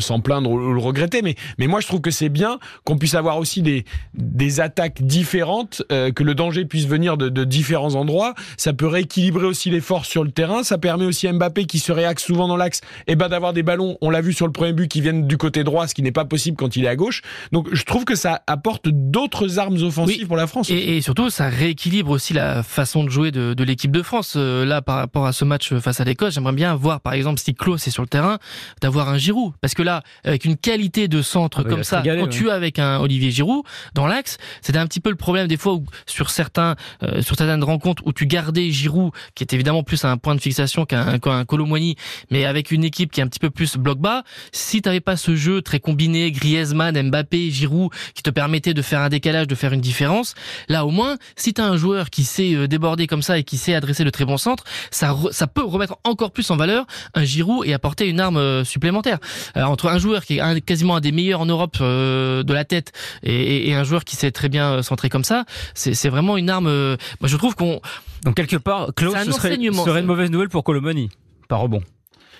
s'en 0.00 0.20
plaindre 0.20 0.50
ou 0.50 0.72
le 0.72 0.80
regretter, 0.80 1.22
mais, 1.22 1.34
mais 1.58 1.66
moi 1.66 1.80
je 1.80 1.86
trouve 1.86 2.00
que 2.00 2.10
c'est 2.10 2.28
bien 2.28 2.58
qu'on 2.84 2.98
puisse 2.98 3.14
avoir 3.14 3.38
aussi 3.38 3.62
des, 3.62 3.84
des 4.14 4.60
attaques 4.60 5.02
différentes, 5.02 5.82
euh, 5.92 6.10
que 6.10 6.22
le 6.22 6.34
danger 6.34 6.64
puisse 6.64 6.86
venir 6.86 7.16
de, 7.16 7.28
de, 7.28 7.44
différents 7.44 7.94
endroits. 7.94 8.34
Ça 8.56 8.72
peut 8.72 8.86
rééquilibrer 8.86 9.46
aussi 9.46 9.70
les 9.70 9.80
forces 9.80 10.08
sur 10.08 10.24
le 10.24 10.30
terrain. 10.30 10.62
Ça 10.62 10.78
permet 10.78 11.04
aussi 11.04 11.26
à 11.26 11.32
Mbappé 11.32 11.66
qui 11.66 11.78
se 11.78 11.92
réaxe 11.92 12.24
souvent 12.24 12.48
dans 12.48 12.56
l'axe, 12.56 12.80
et 13.06 13.12
eh 13.12 13.16
ben 13.16 13.28
d'avoir 13.28 13.47
des 13.52 13.62
ballons. 13.62 13.96
On 14.00 14.10
l'a 14.10 14.20
vu 14.20 14.32
sur 14.32 14.46
le 14.46 14.52
premier 14.52 14.72
but 14.72 14.88
qui 14.88 15.00
viennent 15.00 15.26
du 15.26 15.36
côté 15.36 15.64
droit, 15.64 15.86
ce 15.86 15.94
qui 15.94 16.02
n'est 16.02 16.12
pas 16.12 16.24
possible 16.24 16.56
quand 16.56 16.76
il 16.76 16.84
est 16.84 16.88
à 16.88 16.96
gauche. 16.96 17.22
Donc 17.52 17.68
je 17.72 17.82
trouve 17.84 18.04
que 18.04 18.14
ça 18.14 18.42
apporte 18.46 18.88
d'autres 18.88 19.58
armes 19.58 19.76
offensives 19.82 20.26
pour 20.26 20.36
la 20.36 20.46
France. 20.46 20.70
Et, 20.70 20.96
et, 20.96 21.00
surtout 21.00 21.30
ça 21.30 21.48
rééquilibre 21.48 22.10
aussi 22.10 22.34
la 22.34 22.62
façon 22.62 23.04
de 23.04 23.10
jouer 23.10 23.30
de, 23.30 23.54
de 23.54 23.64
l'équipe 23.64 23.90
de 23.90 24.02
France. 24.02 24.34
Euh, 24.36 24.64
là 24.64 24.82
par 24.82 24.96
rapport 24.96 25.26
à 25.26 25.32
ce 25.32 25.44
match 25.44 25.74
face 25.74 26.00
à 26.00 26.04
l'Écosse, 26.04 26.34
j'aimerais 26.34 26.52
bien 26.52 26.74
voir, 26.74 27.00
par 27.00 27.12
exemple, 27.12 27.40
si 27.40 27.54
Klaus 27.54 27.86
est 27.86 27.90
sur 27.90 28.02
le 28.02 28.08
terrain, 28.08 28.38
d'avoir 28.80 29.08
un 29.08 29.18
Giroud. 29.18 29.52
Parce 29.60 29.74
que 29.74 29.82
là, 29.82 30.02
avec 30.24 30.44
une 30.44 30.56
qualité 30.56 31.08
de 31.08 31.22
centre 31.22 31.60
ah 31.60 31.64
bah, 31.64 31.70
comme 31.70 31.84
ça, 31.84 32.02
quand 32.04 32.28
tu 32.28 32.50
as 32.50 32.54
avec 32.54 32.78
un 32.78 32.98
Olivier 32.98 33.30
Giroud 33.30 33.64
dans 33.94 34.06
l'axe, 34.06 34.38
c'était 34.62 34.78
un 34.78 34.86
petit 34.86 35.00
peu 35.00 35.10
le 35.10 35.16
problème 35.16 35.46
des 35.46 35.56
fois 35.56 35.74
où, 35.74 35.84
sur 36.06 36.30
certains, 36.30 36.76
euh, 37.02 37.22
sur 37.22 37.36
certaines 37.36 37.64
rencontres 37.64 38.02
où 38.06 38.12
tu 38.12 38.26
gardais 38.26 38.70
Giroud, 38.70 39.12
qui 39.34 39.44
est 39.44 39.52
évidemment 39.52 39.82
plus 39.82 40.04
un 40.04 40.16
point 40.16 40.34
de 40.34 40.40
fixation 40.40 40.84
qu'un 40.84 41.18
qu'un 41.18 41.44
Colomboigny, 41.44 41.96
mais 42.30 42.44
avec 42.44 42.70
une 42.70 42.84
équipe 42.84 43.12
qui 43.12 43.20
est 43.20 43.24
un 43.24 43.28
petit 43.28 43.37
peu 43.38 43.50
plus 43.50 43.76
bloc 43.76 43.98
bas, 43.98 44.22
si 44.52 44.82
t'avais 44.82 45.00
pas 45.00 45.16
ce 45.16 45.36
jeu 45.36 45.62
très 45.62 45.80
combiné, 45.80 46.30
Griezmann, 46.30 47.00
Mbappé, 47.00 47.50
Giroud, 47.50 47.90
qui 48.14 48.22
te 48.22 48.30
permettait 48.30 48.74
de 48.74 48.82
faire 48.82 49.00
un 49.00 49.08
décalage, 49.08 49.46
de 49.46 49.54
faire 49.54 49.72
une 49.72 49.80
différence, 49.80 50.34
là 50.68 50.84
au 50.84 50.90
moins, 50.90 51.16
si 51.36 51.54
t'as 51.54 51.64
un 51.64 51.76
joueur 51.76 52.10
qui 52.10 52.24
sait 52.24 52.54
euh, 52.54 52.68
déborder 52.68 53.06
comme 53.06 53.22
ça 53.22 53.38
et 53.38 53.44
qui 53.44 53.56
sait 53.56 53.74
adresser 53.74 54.04
le 54.04 54.10
très 54.10 54.24
bon 54.24 54.36
centre, 54.36 54.64
ça, 54.90 55.16
ça 55.30 55.46
peut 55.46 55.64
remettre 55.64 55.98
encore 56.04 56.30
plus 56.30 56.50
en 56.50 56.56
valeur 56.56 56.86
un 57.14 57.24
Giroud 57.24 57.66
et 57.66 57.74
apporter 57.74 58.08
une 58.08 58.20
arme 58.20 58.36
euh, 58.36 58.64
supplémentaire. 58.64 59.18
Euh, 59.56 59.62
entre 59.62 59.88
un 59.88 59.98
joueur 59.98 60.24
qui 60.24 60.38
est 60.38 60.60
quasiment 60.60 60.96
un 60.96 61.00
des 61.00 61.12
meilleurs 61.12 61.40
en 61.40 61.46
Europe 61.46 61.76
euh, 61.80 62.42
de 62.42 62.52
la 62.52 62.64
tête 62.64 62.92
et, 63.22 63.74
un 63.74 63.84
joueur 63.84 64.04
qui 64.04 64.16
sait 64.16 64.30
très 64.32 64.48
bien 64.48 64.82
centrer 64.82 65.08
comme 65.08 65.24
ça, 65.24 65.44
c'est 65.74 66.08
vraiment 66.08 66.36
une 66.36 66.50
arme. 66.50 66.66
moi, 66.66 67.28
je 67.28 67.36
trouve 67.36 67.54
qu'on. 67.54 67.80
Donc 68.24 68.34
quelque 68.34 68.56
part, 68.56 68.88
Klaus 68.96 69.14
ce 69.14 69.32
serait, 69.32 69.56
serait 69.56 70.00
une 70.00 70.06
mauvaise 70.06 70.30
nouvelle 70.30 70.48
pour 70.48 70.64
Colomani. 70.64 71.10
Par 71.48 71.60
rebond. 71.60 71.82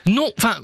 Non, 0.09 0.31
enfin, 0.39 0.57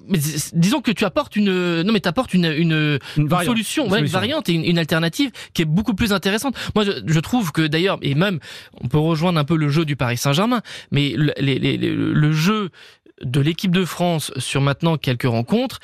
disons 0.52 0.80
que 0.80 0.90
tu 0.90 1.04
apportes 1.04 1.36
une, 1.36 1.82
non 1.82 1.92
mais 1.92 2.00
t'apportes 2.00 2.34
une, 2.34 2.46
une, 2.46 2.98
une, 3.16 3.28
solution, 3.44 3.94
une, 3.94 4.06
variante 4.06 4.48
et 4.48 4.52
une, 4.54 4.78
alternative 4.78 5.30
qui 5.52 5.62
est 5.62 5.66
beaucoup 5.66 5.94
plus 5.94 6.12
intéressante. 6.12 6.56
Moi, 6.74 6.84
je, 6.84 7.20
trouve 7.20 7.52
que 7.52 7.62
d'ailleurs, 7.62 7.98
et 8.02 8.14
même, 8.14 8.40
on 8.80 8.88
peut 8.88 8.98
rejoindre 8.98 9.38
un 9.38 9.44
peu 9.44 9.56
le 9.56 9.68
jeu 9.68 9.84
du 9.84 9.96
Paris 9.96 10.16
Saint-Germain, 10.16 10.62
mais 10.90 11.14
le, 11.16 11.32
le 11.38 12.32
jeu 12.32 12.70
de 13.22 13.40
l'équipe 13.40 13.70
de 13.70 13.84
France 13.84 14.32
sur 14.38 14.60
maintenant 14.60 14.96
quelques 14.96 15.22
rencontres, 15.22 15.78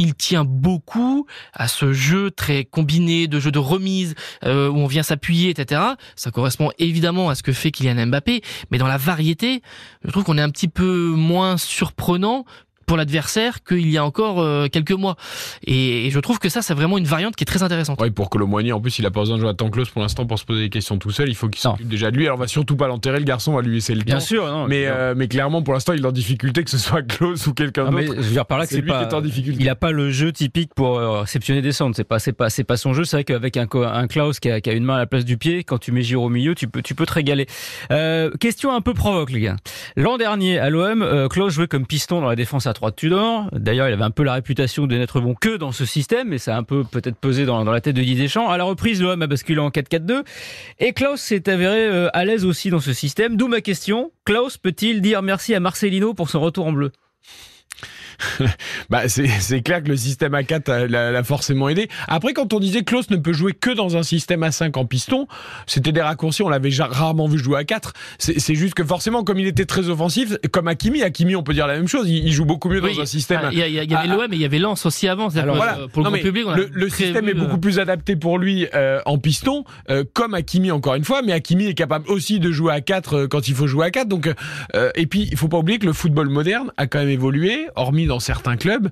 il 0.00 0.14
tient 0.14 0.44
beaucoup 0.44 1.26
à 1.52 1.68
ce 1.68 1.92
jeu 1.92 2.30
très 2.30 2.64
combiné, 2.64 3.28
de 3.28 3.38
jeu 3.38 3.50
de 3.50 3.58
remise, 3.58 4.14
euh, 4.44 4.68
où 4.70 4.78
on 4.78 4.86
vient 4.86 5.02
s'appuyer, 5.02 5.50
etc. 5.50 5.82
Ça 6.16 6.30
correspond 6.30 6.70
évidemment 6.78 7.28
à 7.28 7.34
ce 7.34 7.42
que 7.42 7.52
fait 7.52 7.70
Kylian 7.70 8.06
Mbappé, 8.06 8.40
mais 8.70 8.78
dans 8.78 8.86
la 8.86 8.96
variété, 8.96 9.62
je 10.04 10.10
trouve 10.10 10.24
qu'on 10.24 10.38
est 10.38 10.42
un 10.42 10.50
petit 10.50 10.68
peu 10.68 11.12
moins 11.14 11.58
surprenant 11.58 12.46
pour 12.90 12.96
l'adversaire 12.96 13.62
qu'il 13.62 13.88
y 13.88 13.98
a 13.98 14.04
encore 14.04 14.40
euh, 14.40 14.66
quelques 14.66 14.90
mois. 14.90 15.14
Et, 15.64 16.10
je 16.10 16.18
trouve 16.18 16.40
que 16.40 16.48
ça, 16.48 16.60
c'est 16.60 16.74
vraiment 16.74 16.98
une 16.98 17.04
variante 17.04 17.36
qui 17.36 17.44
est 17.44 17.46
très 17.46 17.62
intéressante. 17.62 18.00
Oui, 18.02 18.10
pour 18.10 18.30
que 18.30 18.36
le 18.36 18.46
moigny, 18.46 18.72
en 18.72 18.80
plus, 18.80 18.98
il 18.98 19.06
a 19.06 19.12
pas 19.12 19.20
besoin 19.20 19.36
de 19.36 19.42
jouer 19.42 19.50
à 19.50 19.54
temps 19.54 19.70
close 19.70 19.90
pour 19.90 20.02
l'instant 20.02 20.26
pour 20.26 20.40
se 20.40 20.44
poser 20.44 20.62
des 20.62 20.70
questions 20.70 20.98
tout 20.98 21.12
seul. 21.12 21.28
Il 21.28 21.36
faut 21.36 21.48
qu'il 21.48 21.60
s'occupe 21.60 21.86
déjà 21.86 22.10
de 22.10 22.16
lui. 22.16 22.24
Alors, 22.26 22.36
on 22.36 22.40
va 22.40 22.48
surtout 22.48 22.74
pas 22.74 22.88
l'enterrer, 22.88 23.20
le 23.20 23.24
garçon, 23.24 23.52
on 23.52 23.54
va 23.54 23.62
lui 23.62 23.74
laisser 23.74 23.94
le 23.94 24.02
bien 24.02 24.16
temps. 24.16 24.20
Sûr, 24.20 24.44
non, 24.44 24.66
mais, 24.66 24.86
euh, 24.86 25.14
mais 25.16 25.28
clairement, 25.28 25.62
pour 25.62 25.72
l'instant, 25.72 25.92
il 25.92 26.02
est 26.02 26.06
en 26.06 26.10
difficulté, 26.10 26.64
que 26.64 26.70
ce 26.70 26.78
soit 26.78 27.02
close 27.02 27.46
ou 27.46 27.54
quelqu'un 27.54 27.92
d'autre. 27.92 28.12
Je 28.16 28.22
veux 28.22 28.32
dire 28.32 28.44
par 28.44 28.58
là 28.58 28.66
que 28.66 28.72
c'est 28.72 28.82
pas. 28.82 29.08
en 29.14 29.20
difficulté. 29.20 29.62
Il 29.62 29.68
a 29.68 29.76
pas 29.76 29.92
le 29.92 30.10
jeu 30.10 30.32
typique 30.32 30.74
pour 30.74 30.98
euh, 30.98 31.20
réceptionner 31.20 31.62
des 31.62 31.70
centres. 31.70 31.94
C'est 31.94 32.02
pas, 32.02 32.18
c'est 32.18 32.32
pas, 32.32 32.50
c'est 32.50 32.64
pas 32.64 32.76
son 32.76 32.92
jeu. 32.92 33.04
C'est 33.04 33.18
vrai 33.18 33.24
qu'avec 33.24 33.56
un, 33.56 33.68
un 33.72 34.06
Klaus 34.08 34.40
qui 34.40 34.50
a, 34.50 34.60
qui 34.60 34.68
a, 34.68 34.72
une 34.72 34.82
main 34.82 34.96
à 34.96 34.98
la 34.98 35.06
place 35.06 35.24
du 35.24 35.38
pied, 35.38 35.62
quand 35.62 35.78
tu 35.78 35.92
mets 35.92 36.02
Giro 36.02 36.26
au 36.26 36.28
milieu, 36.28 36.56
tu 36.56 36.66
peux, 36.66 36.82
tu 36.82 36.96
peux 36.96 37.06
te 37.06 37.12
régaler. 37.12 37.46
Euh, 37.92 38.32
question 38.40 38.74
un 38.74 38.80
peu 38.80 38.94
provoque, 38.94 39.30
les 39.30 39.42
gars. 39.42 39.56
L'an 39.94 40.18
dernier, 40.18 40.58
à 40.58 40.70
l'OM, 40.70 41.28
Klaus 41.30 41.54
jouait 41.54 41.68
comme 41.68 41.86
piston 41.86 42.20
dans 42.20 42.28
la 42.28 42.34
défense 42.34 42.66
à 42.66 42.72
3 42.72 42.79
D'ailleurs, 43.52 43.88
il 43.88 43.92
avait 43.92 44.02
un 44.02 44.10
peu 44.10 44.22
la 44.22 44.34
réputation 44.34 44.86
de 44.86 44.96
n'être 44.96 45.20
bon 45.20 45.34
que 45.34 45.56
dans 45.56 45.72
ce 45.72 45.84
système, 45.84 46.28
mais 46.28 46.38
ça 46.38 46.54
a 46.54 46.58
un 46.58 46.62
peu 46.62 46.84
peut-être 46.84 47.16
pesé 47.16 47.44
dans, 47.44 47.64
la 47.64 47.80
tête 47.80 47.96
de 47.96 48.00
Didier 48.00 48.24
Deschamps. 48.24 48.48
À 48.48 48.56
la 48.56 48.64
reprise, 48.64 49.02
l'OM 49.02 49.20
a 49.20 49.26
basculé 49.26 49.60
en 49.60 49.70
4-4-2. 49.70 50.22
Et 50.78 50.92
Klaus 50.92 51.20
s'est 51.20 51.48
avéré 51.48 51.86
euh, 51.86 52.08
à 52.12 52.24
l'aise 52.24 52.44
aussi 52.44 52.70
dans 52.70 52.80
ce 52.80 52.92
système. 52.92 53.36
D'où 53.36 53.48
ma 53.48 53.60
question. 53.60 54.12
Klaus 54.24 54.56
peut-il 54.56 55.00
dire 55.02 55.22
merci 55.22 55.54
à 55.54 55.60
Marcelino 55.60 56.14
pour 56.14 56.30
son 56.30 56.40
retour 56.40 56.66
en 56.66 56.72
bleu? 56.72 56.92
bah 58.90 59.08
c'est 59.08 59.62
clair 59.62 59.82
que 59.82 59.88
le 59.88 59.96
système 59.96 60.32
A4 60.32 60.86
l'a 60.86 61.22
forcément 61.24 61.68
aidé. 61.68 61.88
Après, 62.08 62.32
quand 62.32 62.52
on 62.52 62.60
disait 62.60 62.82
Klaus 62.82 63.10
ne 63.10 63.16
peut 63.16 63.32
jouer 63.32 63.52
que 63.52 63.70
dans 63.70 63.96
un 63.96 64.02
système 64.02 64.42
A5 64.42 64.78
en 64.78 64.84
piston, 64.84 65.26
c'était 65.66 65.92
des 65.92 66.00
raccourcis. 66.00 66.42
On 66.42 66.48
l'avait 66.48 66.70
rarement 66.78 67.26
vu 67.26 67.38
jouer 67.38 67.58
à 67.58 67.64
4. 67.64 67.92
C'est 68.18 68.54
juste 68.54 68.74
que 68.74 68.84
forcément, 68.84 69.24
comme 69.24 69.38
il 69.38 69.46
était 69.46 69.64
très 69.64 69.88
offensif, 69.88 70.36
comme 70.52 70.68
Hakimi, 70.68 71.02
Hakimi, 71.02 71.36
on 71.36 71.42
peut 71.42 71.54
dire 71.54 71.66
la 71.66 71.74
même 71.74 71.88
chose. 71.88 72.08
Il, 72.08 72.30
joue 72.32 72.44
beaucoup 72.44 72.68
mieux 72.68 72.80
dans 72.80 73.00
un 73.00 73.06
système. 73.06 73.40
Il 73.52 73.58
y, 73.58 73.94
avait 73.94 74.06
l'OM 74.06 74.32
et 74.32 74.36
il 74.36 74.40
y 74.40 74.44
avait 74.44 74.58
Lens 74.58 74.86
aussi 74.86 75.08
avant. 75.08 75.28
Alors, 75.36 75.56
voilà. 75.56 75.78
Pour 75.92 76.08
le, 76.08 76.18
public, 76.18 76.44
le, 76.72 76.88
système 76.88 77.28
est 77.28 77.34
beaucoup 77.34 77.58
plus 77.58 77.78
adapté 77.78 78.16
pour 78.16 78.38
lui 78.38 78.66
euh, 78.74 79.00
en 79.06 79.18
piston, 79.18 79.64
euh, 79.88 80.04
comme 80.12 80.34
Hakimi 80.34 80.70
encore 80.70 80.94
une 80.94 81.04
fois. 81.04 81.22
Mais 81.22 81.32
Hakimi 81.32 81.66
est 81.66 81.74
capable 81.74 82.08
aussi 82.08 82.40
de 82.40 82.50
jouer 82.50 82.72
à 82.72 82.80
4 82.80 83.14
euh, 83.14 83.28
quand 83.28 83.48
il 83.48 83.54
faut 83.54 83.66
jouer 83.66 83.86
à 83.86 83.90
4. 83.90 84.08
Donc, 84.08 84.28
et 84.94 85.06
puis 85.06 85.28
il 85.30 85.36
faut 85.36 85.48
pas 85.48 85.58
oublier 85.58 85.78
que 85.78 85.86
le 85.86 85.92
football 85.92 86.28
moderne 86.28 86.72
a 86.76 86.86
quand 86.86 86.98
même 86.98 87.08
évolué, 87.08 87.68
hormis 87.76 88.06
dans 88.10 88.18
certains 88.18 88.56
clubs. 88.56 88.88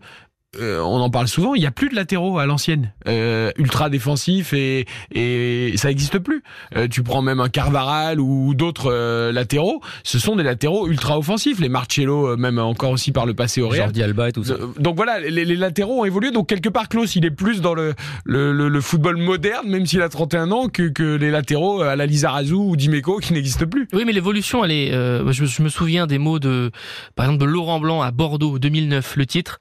Euh, 0.57 0.81
on 0.81 0.99
en 1.01 1.11
parle 1.11 1.29
souvent, 1.29 1.55
il 1.55 1.61
n'y 1.61 1.67
a 1.67 1.71
plus 1.71 1.91
de 1.91 1.95
latéraux 1.95 2.39
à 2.39 2.47
l'ancienne, 2.47 2.95
euh, 3.07 3.51
ultra 3.59 3.91
défensifs 3.91 4.55
et, 4.55 4.87
et 5.13 5.77
ça 5.77 5.89
n'existe 5.89 6.19
plus. 6.21 6.43
Euh, 6.75 6.89
tu 6.89 7.03
prends 7.03 7.21
même 7.21 7.39
un 7.39 7.51
Carvaral 7.51 8.19
ou 8.19 8.55
d'autres 8.55 9.31
latéraux, 9.31 9.83
ce 10.05 10.19
sont 10.19 10.37
des 10.37 10.43
latéraux 10.43 10.89
ultra 10.89 11.19
offensifs. 11.19 11.61
Les 11.61 11.69
Marcello, 11.69 12.35
même 12.39 12.59
encore 12.59 12.93
aussi 12.93 13.13
par 13.13 13.27
le 13.27 13.35
passé 13.35 13.61
au 13.61 13.69
Real. 13.69 13.85
Jordi 13.85 14.03
Alba 14.03 14.31
et 14.31 14.33
tout 14.33 14.43
ça. 14.43 14.55
donc 14.79 14.97
voilà, 14.97 15.21
les, 15.21 15.45
latéraux 15.45 16.01
ont 16.01 16.05
évolué. 16.07 16.31
Donc 16.31 16.49
quelque 16.49 16.71
part, 16.71 16.89
Klaus, 16.89 17.15
il 17.15 17.27
est 17.27 17.31
plus 17.31 17.61
dans 17.61 17.75
le, 17.75 17.95
le, 18.25 18.81
football 18.81 19.19
moderne, 19.19 19.69
même 19.69 19.85
s'il 19.85 20.01
a 20.01 20.09
31 20.09 20.51
ans, 20.51 20.69
que, 20.69 20.89
que 20.89 21.17
les 21.17 21.31
latéraux 21.31 21.83
à 21.83 21.95
la 21.95 22.07
Lizarazu 22.07 22.55
ou 22.55 22.75
Dimeco 22.75 23.19
qui 23.19 23.35
n'existent 23.35 23.67
plus. 23.67 23.87
Oui, 23.93 24.05
mais 24.07 24.13
l'évolution, 24.13 24.65
elle 24.65 24.73
est. 24.73 24.93
Je, 24.93 25.45
je, 25.45 25.63
me 25.63 25.69
souviens 25.69 26.07
des 26.07 26.17
mots 26.17 26.39
de, 26.39 26.71
par 27.17 27.27
exemple, 27.27 27.43
de 27.43 27.47
Laurent 27.47 27.81
Blanc 27.81 28.01
à 28.01 28.13
Bordeaux 28.13 28.59
2009, 28.59 29.17
le 29.17 29.27
titre. 29.27 29.61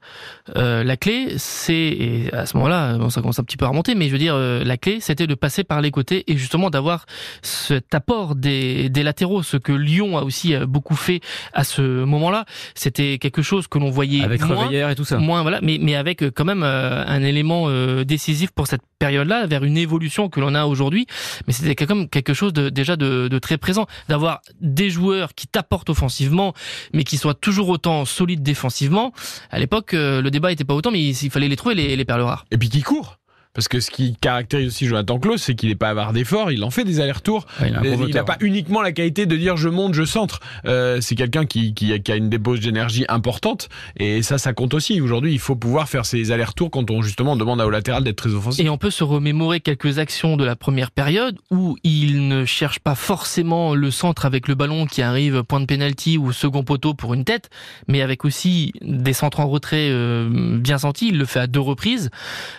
Euh, 0.56 0.77
la 0.82 0.96
clé, 0.96 1.34
c'est 1.36 1.74
et 1.74 2.32
à 2.32 2.46
ce 2.46 2.56
moment-là, 2.56 2.98
ça 3.10 3.20
commence 3.20 3.38
un 3.38 3.44
petit 3.44 3.56
peu 3.56 3.64
à 3.64 3.68
remonter, 3.68 3.94
mais 3.94 4.06
je 4.06 4.12
veux 4.12 4.18
dire, 4.18 4.34
euh, 4.34 4.62
la 4.64 4.76
clé, 4.76 4.98
c'était 5.00 5.26
de 5.26 5.34
passer 5.34 5.64
par 5.64 5.80
les 5.80 5.90
côtés 5.90 6.24
et 6.30 6.36
justement 6.36 6.70
d'avoir 6.70 7.06
cet 7.42 7.94
apport 7.94 8.34
des, 8.34 8.88
des 8.88 9.02
latéraux, 9.02 9.42
ce 9.42 9.56
que 9.56 9.72
Lyon 9.72 10.18
a 10.18 10.22
aussi 10.22 10.54
euh, 10.54 10.66
beaucoup 10.66 10.96
fait 10.96 11.20
à 11.52 11.64
ce 11.64 11.82
moment-là. 12.04 12.44
C'était 12.74 13.18
quelque 13.18 13.42
chose 13.42 13.68
que 13.68 13.78
l'on 13.78 13.90
voyait 13.90 14.24
avec 14.24 14.42
moins, 14.42 14.70
et 14.70 14.94
tout 14.94 15.04
ça. 15.04 15.18
Moins, 15.18 15.42
voilà, 15.42 15.60
mais 15.62 15.78
mais 15.80 15.94
avec 15.94 16.22
quand 16.30 16.44
même 16.44 16.62
un 16.62 17.22
élément 17.22 17.68
décisif 18.04 18.50
pour 18.50 18.66
cette 18.66 18.82
période-là, 18.98 19.46
vers 19.46 19.64
une 19.64 19.76
évolution 19.76 20.28
que 20.28 20.40
l'on 20.40 20.54
a 20.54 20.66
aujourd'hui. 20.66 21.06
Mais 21.46 21.52
c'était 21.52 21.74
quand 21.74 21.94
même 21.94 22.08
quelque 22.08 22.34
chose 22.34 22.52
de, 22.52 22.68
déjà 22.68 22.96
de, 22.96 23.28
de 23.28 23.38
très 23.38 23.58
présent, 23.58 23.86
d'avoir 24.08 24.40
des 24.60 24.90
joueurs 24.90 25.34
qui 25.34 25.46
t'apportent 25.46 25.90
offensivement, 25.90 26.54
mais 26.92 27.04
qui 27.04 27.16
soient 27.16 27.34
toujours 27.34 27.68
autant 27.68 28.04
solides 28.04 28.42
défensivement. 28.42 29.12
À 29.50 29.58
l'époque, 29.58 29.92
le 29.92 30.28
débat 30.30 30.52
était 30.52 30.64
pas 30.68 30.74
autant, 30.74 30.92
mais 30.92 31.02
il, 31.02 31.30
fallait 31.30 31.48
les 31.48 31.56
trouver, 31.56 31.74
les, 31.74 31.96
les 31.96 32.04
perles 32.04 32.20
rares. 32.20 32.44
Et 32.52 32.58
puis 32.58 32.68
qui 32.68 32.82
court? 32.82 33.18
Parce 33.54 33.68
que 33.68 33.80
ce 33.80 33.90
qui 33.90 34.14
caractérise 34.14 34.68
aussi 34.68 34.86
Jonathan 34.86 35.18
Klaus, 35.18 35.42
c'est 35.42 35.54
qu'il 35.54 35.68
n'est 35.68 35.74
pas 35.74 35.90
avare 35.90 36.12
d'efforts, 36.12 36.52
il 36.52 36.62
en 36.64 36.70
fait 36.70 36.84
des 36.84 37.00
allers-retours. 37.00 37.46
il 37.64 38.14
n'a 38.14 38.24
pas 38.24 38.36
uniquement 38.40 38.82
la 38.82 38.92
qualité 38.92 39.26
de 39.26 39.36
dire 39.36 39.56
je 39.56 39.68
monte, 39.68 39.94
je 39.94 40.04
centre. 40.04 40.40
Euh, 40.66 41.00
c'est 41.00 41.14
quelqu'un 41.14 41.46
qui, 41.46 41.74
qui, 41.74 41.92
a 41.92 42.16
une 42.16 42.30
dépose 42.30 42.60
d'énergie 42.60 43.04
importante, 43.08 43.68
et 43.96 44.22
ça, 44.22 44.38
ça 44.38 44.52
compte 44.52 44.74
aussi. 44.74 45.00
Aujourd'hui, 45.00 45.32
il 45.32 45.38
faut 45.38 45.56
pouvoir 45.56 45.88
faire 45.88 46.06
ces 46.06 46.30
allers-retours 46.30 46.70
quand 46.70 46.90
on 46.90 47.02
justement 47.02 47.36
demande 47.36 47.60
à 47.60 47.66
au 47.66 47.70
latéral 47.70 48.04
d'être 48.04 48.16
très 48.16 48.32
offensif. 48.32 48.64
Et 48.64 48.68
on 48.68 48.78
peut 48.78 48.90
se 48.90 49.04
remémorer 49.04 49.60
quelques 49.60 49.98
actions 49.98 50.36
de 50.36 50.44
la 50.44 50.56
première 50.56 50.90
période 50.90 51.38
où 51.50 51.76
il 51.84 52.28
ne 52.28 52.44
cherche 52.44 52.78
pas 52.78 52.94
forcément 52.94 53.74
le 53.74 53.90
centre 53.90 54.26
avec 54.26 54.48
le 54.48 54.54
ballon 54.54 54.86
qui 54.86 55.02
arrive 55.02 55.42
point 55.42 55.60
de 55.60 55.66
pénalty 55.66 56.18
ou 56.18 56.32
second 56.32 56.62
poteau 56.62 56.94
pour 56.94 57.14
une 57.14 57.24
tête, 57.24 57.50
mais 57.88 58.02
avec 58.02 58.24
aussi 58.24 58.72
des 58.82 59.12
centres 59.12 59.40
en 59.40 59.48
retrait 59.48 59.88
euh, 59.90 60.58
bien 60.58 60.78
sentis. 60.78 61.08
Il 61.08 61.18
le 61.18 61.24
fait 61.24 61.40
à 61.40 61.46
deux 61.46 61.60
reprises. 61.60 62.10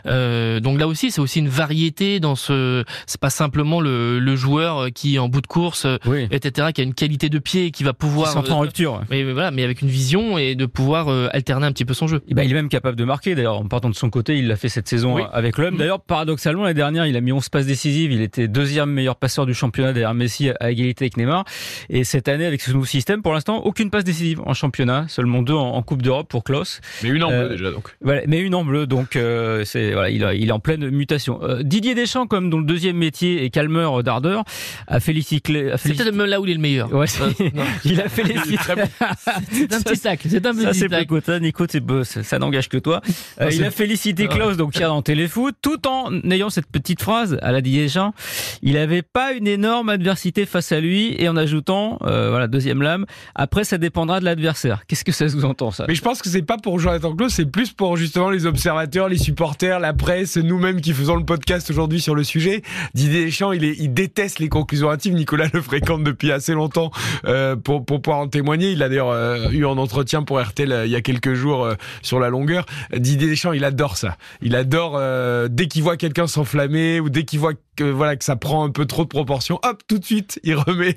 Euh, 0.05 0.60
donc 0.60 0.79
là 0.79 0.88
aussi, 0.89 1.12
c'est 1.12 1.22
aussi 1.22 1.39
une 1.39 1.50
variété 1.50 2.19
dans 2.19 2.36
ce. 2.36 2.84
C'est 3.05 3.19
pas 3.19 3.29
simplement 3.29 3.81
le, 3.81 4.19
le, 4.19 4.36
joueur 4.36 4.91
qui 4.93 5.19
en 5.19 5.27
bout 5.27 5.41
de 5.41 5.48
course, 5.48 5.86
etc., 6.31 6.69
qui 6.74 6.81
a 6.81 6.84
une 6.84 6.93
qualité 6.93 7.29
de 7.29 7.39
pied 7.39 7.72
qui 7.72 7.84
va 7.84 7.93
pouvoir. 7.93 8.43
Qui 8.43 8.51
en 8.51 8.60
rupture. 8.60 9.01
Mais, 9.10 9.24
voilà, 9.24 9.51
mais 9.51 9.63
avec 9.63 9.81
une 9.81 9.89
vision 9.89 10.38
et 10.38 10.55
de 10.55 10.65
pouvoir 10.65 11.10
euh, 11.10 11.27
alterner 11.31 11.67
un 11.67 11.72
petit 11.72 11.86
peu 11.86 11.93
son 11.93 12.08
jeu. 12.08 12.22
Et 12.27 12.34
ben, 12.34 12.43
il 12.43 12.51
est 12.51 12.55
même 12.55 12.69
capable 12.69 12.96
de 12.96 13.03
marquer. 13.03 13.36
D'ailleurs, 13.36 13.60
en 13.60 13.65
partant 13.65 13.89
de 13.89 13.96
son 13.96 14.10
côté, 14.10 14.38
il 14.38 14.48
l'a 14.48 14.55
fait 14.55 14.69
cette 14.69 14.88
saison 14.88 15.17
avec 15.17 15.58
l'homme. 15.58 15.75
Mm. 15.75 15.77
D'ailleurs, 15.77 16.01
paradoxalement, 16.01 16.63
l'année 16.63 16.74
dernière, 16.74 17.05
il 17.05 17.15
a 17.15 17.22
mis 17.22 17.31
11 17.31 17.50
passes 17.50 17.65
décisives. 17.65 18.12
Il 18.12 18.22
était 18.22 18.48
deuxième 18.48 18.91
meilleur 18.91 19.15
passeur 19.15 19.46
du 19.46 19.53
championnat 19.53 19.93
derrière 19.93 20.13
Messi 20.13 20.50
à 20.60 20.72
égalité 20.72 21.05
avec 21.05 21.17
Neymar. 21.17 21.46
Et 21.89 22.03
cette 22.03 22.27
année, 22.27 22.46
avec 22.46 22.62
ce 22.62 22.72
nouveau 22.72 22.86
système, 22.86 23.22
pour 23.22 23.34
l'instant, 23.34 23.58
aucune 23.58 23.89
passe 23.89 24.03
décisive 24.03 24.41
en 24.46 24.53
championnat, 24.53 25.05
seulement 25.08 25.41
deux 25.41 25.53
en, 25.53 25.79
Coupe 25.89 26.01
d'Europe 26.01 26.27
pour 26.29 26.43
Klaus. 26.43 26.81
Mais 27.03 27.10
une 27.10 27.24
en 27.24 27.29
bleu 27.29 27.38
euh, 27.38 27.50
déjà 27.50 27.72
donc. 27.72 27.96
Voilà, 28.01 28.22
mais 28.27 28.39
une 28.39 28.53
en 28.53 28.63
bleu 28.63 28.86
donc 28.86 29.15
euh, 29.15 29.63
c'est 29.63 29.93
voilà, 29.93 30.10
il, 30.10 30.27
il 30.36 30.50
est 30.50 30.51
en 30.51 30.60
pleine 30.69 30.89
mutation. 30.91 31.39
Euh, 31.41 31.63
Didier 31.63 31.95
Deschamps, 31.95 32.27
comme 32.27 32.51
dont 32.51 32.59
le 32.59 32.65
deuxième 32.65 32.95
métier 32.95 33.43
est 33.43 33.49
calmeur 33.49 34.03
d'ardeur, 34.03 34.43
a 34.85 34.99
félicité. 34.99 35.73
C'est 35.77 35.95
peut-être 35.95 36.13
même 36.13 36.27
là 36.27 36.39
où 36.39 36.45
il 36.45 36.51
est 36.51 36.53
le 36.53 36.59
meilleur. 36.59 36.93
Ouais, 36.93 37.07
il 37.85 37.99
a 37.99 38.07
félicité. 38.07 38.57
c'est 39.51 39.73
un 39.73 39.81
petit 39.81 39.95
sac. 39.95 40.19
C'est 40.29 40.45
un 40.45 40.53
petit 40.53 40.79
sac. 40.79 41.23
Ça, 41.25 41.39
Nico, 41.39 41.65
ça 42.21 42.38
n'engage 42.38 42.69
que 42.69 42.77
toi. 42.77 43.01
Euh, 43.41 43.49
il 43.51 43.63
a 43.63 43.71
félicité 43.71 44.27
Klaus, 44.27 44.57
donc 44.57 44.75
hier 44.75 44.89
dans 44.89 45.01
Téléfoot, 45.01 45.55
tout 45.59 45.88
en 45.88 46.11
ayant 46.29 46.51
cette 46.51 46.67
petite 46.67 47.01
phrase 47.01 47.39
à 47.41 47.51
la 47.51 47.61
Didier 47.61 47.83
Deschamps. 47.85 48.13
Il 48.61 48.73
n'avait 48.73 49.01
pas 49.01 49.33
une 49.33 49.47
énorme 49.47 49.89
adversité 49.89 50.45
face 50.45 50.71
à 50.71 50.79
lui 50.79 51.15
et 51.17 51.29
en 51.29 51.35
ajoutant, 51.35 51.97
euh, 52.03 52.29
voilà, 52.29 52.47
deuxième 52.47 52.83
lame. 52.83 53.07
Après, 53.33 53.63
ça 53.63 53.79
dépendra 53.79 54.19
de 54.19 54.25
l'adversaire. 54.25 54.83
Qu'est-ce 54.88 55.03
que 55.03 55.11
ça 55.11 55.27
sous-entend 55.29 55.71
ça? 55.71 55.85
Mais 55.88 55.95
je 55.95 56.03
pense 56.03 56.21
que 56.21 56.29
c'est 56.29 56.43
pas 56.43 56.57
pour 56.57 56.79
Jonathan 56.79 57.15
Klaus, 57.15 57.33
c'est 57.33 57.49
plus 57.49 57.71
pour 57.71 57.97
justement 57.97 58.29
les 58.29 58.45
observateurs, 58.45 59.09
les 59.09 59.17
supporters, 59.17 59.79
la 59.79 59.93
presse, 59.93 60.38
nous-mêmes 60.59 60.81
qui 60.81 60.93
faisons 60.93 61.15
le 61.15 61.23
podcast 61.23 61.69
aujourd'hui 61.69 62.01
sur 62.01 62.15
le 62.15 62.23
sujet. 62.25 62.63
Didier 62.93 63.23
Deschamps, 63.23 63.53
il, 63.53 63.63
est, 63.63 63.77
il 63.79 63.93
déteste 63.93 64.39
les 64.39 64.49
conclusions 64.49 64.91
hâtives. 64.91 65.13
Nicolas 65.13 65.47
le 65.53 65.61
fréquente 65.61 66.03
depuis 66.03 66.33
assez 66.33 66.53
longtemps 66.53 66.91
euh, 67.23 67.55
pour, 67.55 67.85
pouvoir 67.85 68.19
en 68.19 68.27
témoigner. 68.27 68.71
Il 68.71 68.83
a 68.83 68.89
d'ailleurs 68.89 69.09
euh, 69.09 69.49
eu 69.51 69.63
en 69.63 69.77
entretien 69.77 70.23
pour 70.23 70.41
RTL 70.41 70.69
euh, 70.69 70.85
il 70.85 70.91
y 70.91 70.97
a 70.97 71.01
quelques 71.01 71.33
jours 71.33 71.69
sur 72.01 72.19
la 72.19 72.27
longueur. 72.27 72.65
Didier 72.93 73.29
Deschamps, 73.29 73.53
il 73.53 73.63
adore 73.63 73.95
ça. 73.95 74.17
Il 74.41 74.53
adore 74.57 74.99
dès 75.49 75.67
qu'il 75.67 75.81
voit 75.81 75.95
quelqu'un 75.95 76.27
s'enflammer 76.27 76.99
ou 76.99 77.09
dès 77.09 77.23
qu'il 77.23 77.39
voit 77.39 77.53
que 77.79 77.89
voilà 77.89 78.15
que 78.15 78.25
ça 78.25 78.36
prend 78.36 78.65
un 78.65 78.69
peu 78.69 78.86
trop 78.86 79.03
de 79.03 79.09
proportions, 79.09 79.59
hop, 79.63 79.81
tout 79.88 80.00
de 80.00 80.05
suite, 80.05 80.39
il 80.43 80.55
remet 80.55 80.93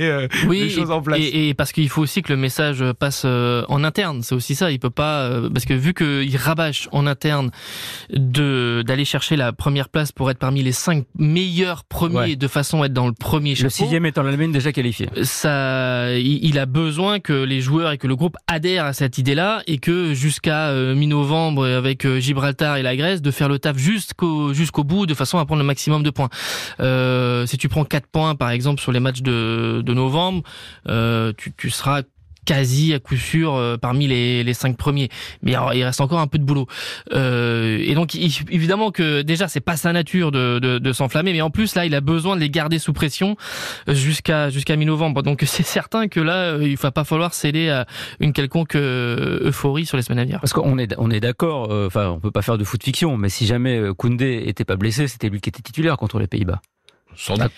les 0.49 0.71
choses 0.71 0.91
en 0.91 1.01
place. 1.01 1.21
Et, 1.21 1.49
et 1.49 1.55
parce 1.55 1.73
qu'il 1.73 1.89
faut 1.89 2.03
aussi 2.03 2.23
que 2.23 2.33
le 2.33 2.39
message 2.39 2.85
passe 2.99 3.25
en 3.25 3.85
interne. 3.85 4.23
C'est 4.23 4.35
aussi 4.35 4.55
ça. 4.55 4.71
Il 4.71 4.79
peut 4.79 4.91
pas 4.91 5.31
parce 5.53 5.65
que 5.65 5.75
vu 5.75 5.95
qu'il 5.95 6.37
rabâche 6.37 6.89
en 6.93 7.07
interne 7.07 7.51
de 8.11 8.83
d'aller 8.87 9.05
chercher 9.05 9.37
la 9.37 9.53
première 9.53 9.89
place 9.89 10.13
pour 10.13 10.31
être 10.31 10.39
parmi 10.39 10.63
les 10.63 10.73
cinq 10.73 11.05
meilleurs 11.19 11.85
premiers 11.85 12.37
de 12.37 12.49
façon 12.49 12.83
à 12.83 12.87
être 12.87 12.93
dans 12.93 13.07
le 13.07 13.13
premier 13.13 13.55
chapeau. 13.55 13.67
Le 13.67 13.71
sixième 13.71 14.07
étant 14.07 14.23
l'Allemagne 14.23 14.53
déjà 14.53 14.73
qualifié. 14.73 15.09
Ça, 15.23 16.13
il 16.19 16.59
a 16.59 16.67
besoin 16.67 17.21
que 17.21 17.33
les 17.33 17.61
joueurs 17.61 17.93
et 17.93 17.99
que 17.99 18.07
le 18.07 18.17
groupe 18.17 18.37
adhèrent 18.47 18.87
à 18.87 18.93
cette 18.93 19.19
idée-là 19.19 19.63
et 19.67 19.79
que 19.79 20.15
jusqu'à 20.15 20.69
euh, 20.69 20.95
mi-novembre 20.95 21.67
avec 21.67 22.05
euh, 22.05 22.21
Gibraltar 22.21 22.77
et 22.77 22.83
la 22.83 22.97
Grèce 22.97 23.23
de 23.23 23.31
faire 23.31 23.49
le 23.49 23.59
taf 23.59 23.77
jusqu'au 23.77 24.53
jusqu'au 24.53 24.85
bout 24.85 25.07
de 25.07 25.15
façon 25.15 25.39
à 25.39 25.47
prendre 25.47 25.61
le 25.61 25.67
maximum 25.67 26.03
de 26.03 26.11
points. 26.11 26.29
Euh, 26.81 27.47
si 27.47 27.59
tu 27.59 27.69
prends 27.69 27.85
quatre 27.85 28.07
points 28.07 28.35
par 28.35 28.51
exemple 28.51 28.81
sur 28.81 28.93
les 28.93 29.01
matchs 29.01 29.23
de, 29.23 29.83
novembre, 29.93 30.43
euh, 30.89 31.33
tu 31.57 31.71
seras 31.71 32.03
quasi 32.45 32.93
à 32.95 32.99
coup 32.99 33.17
sûr 33.17 33.55
euh, 33.55 33.77
parmi 33.77 34.07
les, 34.07 34.45
les 34.45 34.55
cinq 34.55 34.77
premiers. 34.77 35.09
Mais 35.43 35.55
il 35.75 35.85
reste 35.85 36.01
encore 36.01 36.21
un 36.21 36.27
peu 36.27 36.39
de 36.39 36.45
boulot. 36.45 36.67
Euh, 37.13 37.79
et 37.81 37.95
donc 37.95 38.15
évidemment 38.15 38.91
que 38.91 39.23
déjà 39.23 39.49
c'est 39.49 39.61
pas 39.61 39.77
sa 39.77 39.93
nature 39.93 40.33
de, 40.33 40.59
de, 40.59 40.79
de 40.79 40.93
s'enflammer, 40.93 41.33
mais 41.33 41.41
en 41.41 41.51
plus 41.51 41.75
là 41.75 41.87
il 41.87 41.95
a 41.95 42.01
besoin 42.01 42.37
de 42.37 42.41
les 42.41 42.51
garder 42.51 42.79
sous 42.79 42.93
pression 42.93 43.37
jusqu'à 43.89 44.51
jusqu'à 44.51 44.77
mi-novembre. 44.77 45.23
Donc 45.23 45.43
c'est 45.47 45.63
certain 45.63 46.09
que 46.09 46.21
là 46.21 46.57
il 46.61 46.77
va 46.77 46.91
pas 46.91 47.05
falloir 47.05 47.35
céder 47.35 47.69
à 47.69 47.87
une 48.21 48.33
quelconque 48.33 48.75
euh, 48.75 49.49
euphorie 49.49 49.87
sur 49.87 49.97
les 49.97 50.03
semaines 50.03 50.21
à 50.21 50.25
venir. 50.25 50.41
Parce 50.41 50.53
qu'on 50.53 50.79
est 50.79 50.95
on 50.99 51.11
est 51.11 51.21
d'accord. 51.21 51.71
Enfin 51.71 52.09
on 52.09 52.21
peut 52.21 52.31
pas 52.31 52.43
faire 52.43 52.59
de 52.59 52.65
foot 52.65 52.83
fiction, 52.83 53.17
mais 53.17 53.29
si 53.29 53.47
jamais 53.47 53.81
Koundé 53.97 54.43
était 54.47 54.65
pas 54.65 54.77
blessé, 54.77 55.09
c'était 55.09 55.29
lui 55.29 55.41
qui 55.41 55.49
était 55.49 55.63
titulaire 55.63 55.97
contre 55.97 56.19
les 56.19 56.27
Pays-Bas. 56.27 56.61